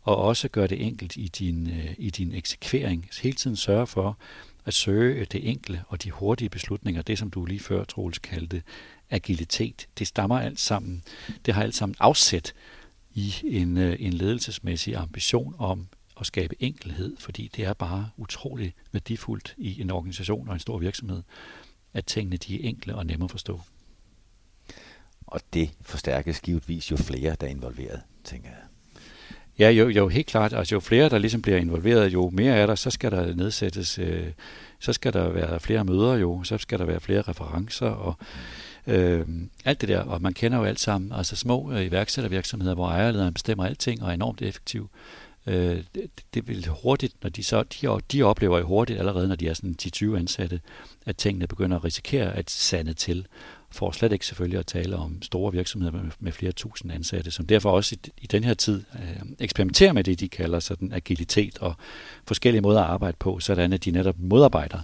[0.08, 3.10] og også gøre det enkelt i din, øh, i din eksekvering.
[3.22, 4.18] Hele tiden sørge for
[4.66, 8.64] at søge det enkle og de hurtige beslutninger, det som du lige før, Troels, kaldte
[9.10, 9.88] agilitet.
[10.00, 11.04] Det stammer alt sammen,
[11.46, 12.54] det har alt sammen afsæt
[13.14, 15.88] i en, øh, en ledelsesmæssig ambition om
[16.20, 20.78] at skabe enkelhed, fordi det er bare utrolig værdifuldt i en organisation og en stor
[20.78, 21.24] virksomhed,
[21.94, 23.62] at tingene de er enkle og nemme at forstå.
[25.22, 28.67] Og det forstærkes givetvis jo flere, der er involveret, tænker jeg.
[29.60, 30.54] Ja, jo, jo helt klart.
[30.54, 34.00] Altså jo flere, der ligesom bliver involveret, jo mere er der, så skal der nedsættes,
[34.00, 34.28] øh,
[34.80, 38.16] så skal der være flere møder jo, så skal der være flere referencer og
[38.88, 39.26] øh,
[39.66, 40.00] alt det der.
[40.00, 44.10] Og man kender jo alt sammen, altså små øh, iværksættervirksomheder, hvor ejerlederen bestemmer alting og
[44.10, 44.90] er enormt effektiv.
[45.48, 49.36] Øh, det, det vil hurtigt, når de så, de, de oplever jo hurtigt allerede, når
[49.36, 50.62] de er sådan 10-20 ansatte,
[51.06, 53.26] at tingene begynder at risikere at sande til
[53.72, 57.48] for slet ikke selvfølgelig at tale om store virksomheder med, med flere tusind ansatte, som
[57.48, 61.58] derfor også i, i den her tid øh, eksperimenterer med det, de kalder sådan agilitet
[61.58, 61.76] og
[62.28, 64.80] forskellige måder at arbejde på, sådan at de netop modarbejder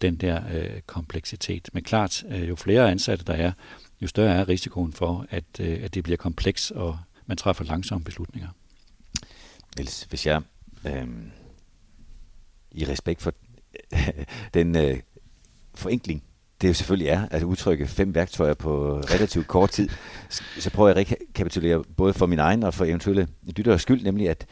[0.00, 1.68] den der øh, kompleksitet.
[1.72, 3.52] Men klart, øh, jo flere ansatte der er,
[4.00, 8.04] jo større er risikoen for, at, øh, at det bliver kompleks, og man træffer langsomme
[8.04, 8.48] beslutninger.
[9.76, 10.42] Niels, hvis jeg
[10.86, 11.08] øh,
[12.72, 13.34] i respekt for
[14.54, 15.00] den øh,
[15.74, 16.22] forenkling,
[16.64, 19.88] det jo selvfølgelig er at udtrykke fem værktøjer på relativt kort tid,
[20.58, 24.30] så prøver jeg at rekapitulere både for min egen og for eventuelle lytteres skyld, nemlig
[24.30, 24.46] at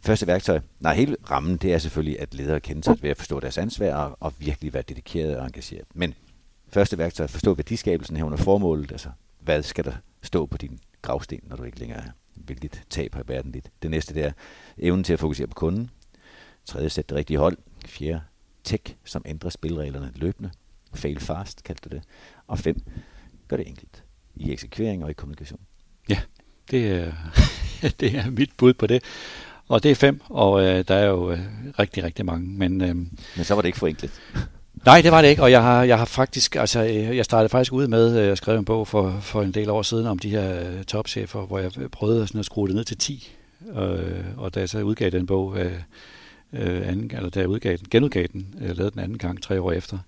[0.00, 3.40] første værktøj, nej, hele rammen, det er selvfølgelig, at ledere kender sig ved at forstå
[3.40, 5.84] deres ansvar og, og virkelig være dedikeret og engageret.
[5.94, 6.14] Men
[6.68, 9.08] første værktøj, at forstå værdiskabelsen her under formålet, altså
[9.40, 13.22] hvad skal der stå på din gravsten, når du ikke længere er, hvilket tab har
[13.26, 13.70] verden dit.
[13.82, 14.32] Det næste det er
[14.78, 15.90] evnen til at fokusere på kunden.
[16.64, 17.56] Tredje sæt det rigtige hold.
[17.86, 18.20] Fjerde,
[18.64, 20.50] tech, som ændrer spilreglerne løbende.
[20.98, 22.02] Fail fast, kaldte det.
[22.46, 22.82] Og fem,
[23.48, 24.04] gør det enkelt.
[24.36, 25.60] I eksekvering og i kommunikation.
[26.08, 26.20] Ja,
[26.70, 27.12] det er,
[28.00, 29.02] det er mit bud på det.
[29.68, 31.38] Og det er fem, og øh, der er jo øh,
[31.78, 32.48] rigtig, rigtig mange.
[32.48, 32.94] Men, øh,
[33.36, 34.12] men så var det ikke enkelt.
[34.86, 37.48] Nej, det var det ikke, og jeg har, jeg har faktisk, altså øh, jeg startede
[37.48, 40.18] faktisk ud med, øh, at skrive en bog for, for en del år siden om
[40.18, 43.36] de her øh, topchefer, hvor jeg prøvede sådan at skrue det ned til 10.
[43.76, 45.72] Øh, og da jeg så udgav den bog, øh,
[46.88, 49.72] anden, eller da jeg udgav den, genudgav den, øh, lavede den anden gang tre år
[49.72, 49.98] efter,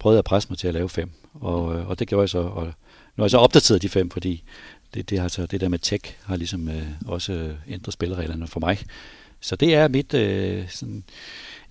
[0.00, 1.10] prøvede at presse mig til at lave fem.
[1.34, 2.72] Og, øh, og det gjorde jeg så, og nu
[3.16, 4.42] har jeg så opdateret de fem, fordi
[4.94, 8.60] det, det, altså, det der med tech har ligesom øh, også øh, ændret spillereglerne for
[8.60, 8.78] mig.
[9.40, 11.04] Så det er mit, øh, sådan,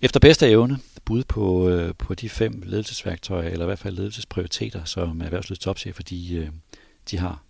[0.01, 4.83] efter bedste evne, bud på, øh, på de fem ledelsesværktøjer, eller i hvert fald ledelsesprioriteter,
[4.83, 6.49] som erhvervslivets topchefer, de, øh,
[7.11, 7.43] de har.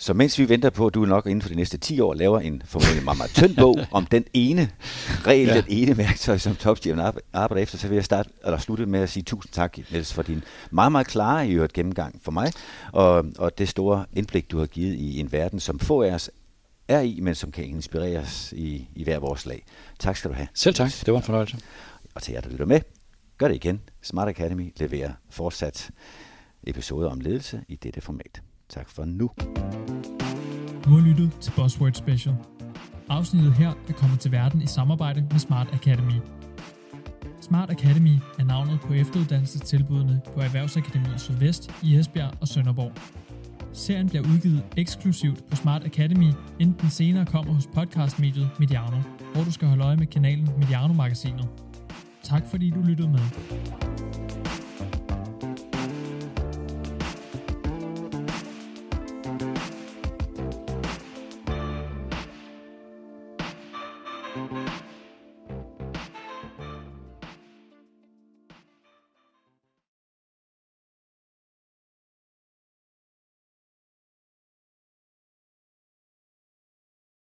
[0.00, 2.40] Så mens vi venter på, at du nok inden for de næste 10 år laver
[2.40, 4.70] en formentlig meget, meget tynd bog om den ene
[5.26, 5.56] regel, ja.
[5.56, 7.00] den ene værktøj, som topchefen
[7.32, 10.22] arbejder efter, så vil jeg starte, eller slutte med at sige tusind tak, Niels, for
[10.22, 12.52] din meget, meget klare i øvrigt gennemgang for mig,
[12.92, 16.30] og, og det store indblik, du har givet i en verden, som få af os
[16.88, 19.64] er i, men som kan inspireres i, i hver vores lag.
[19.98, 20.48] Tak skal du have.
[20.54, 20.90] Selv tak.
[21.06, 21.56] Det var en fornøjelse.
[22.14, 22.80] Og til jer, der lytter med,
[23.38, 23.80] gør det igen.
[24.02, 25.90] Smart Academy leverer fortsat
[26.66, 28.42] episoder om ledelse i dette format.
[28.70, 29.30] Tak for nu.
[30.84, 32.34] Du har lyttet til Buzzword Special.
[33.08, 36.12] Afsnittet her er kommet til verden i samarbejde med Smart Academy.
[37.40, 42.92] Smart Academy er navnet på efteruddannelsestilbudene på Erhvervsakademiet Sydvest i Esbjerg og Sønderborg.
[43.72, 48.96] Serien bliver udgivet eksklusivt på Smart Academy, inden den senere kommer hos podcastmediet Mediano,
[49.34, 51.48] hvor du skal holde øje med kanalen Mediano Magasinet.
[52.22, 53.20] Tak fordi du lyttede med.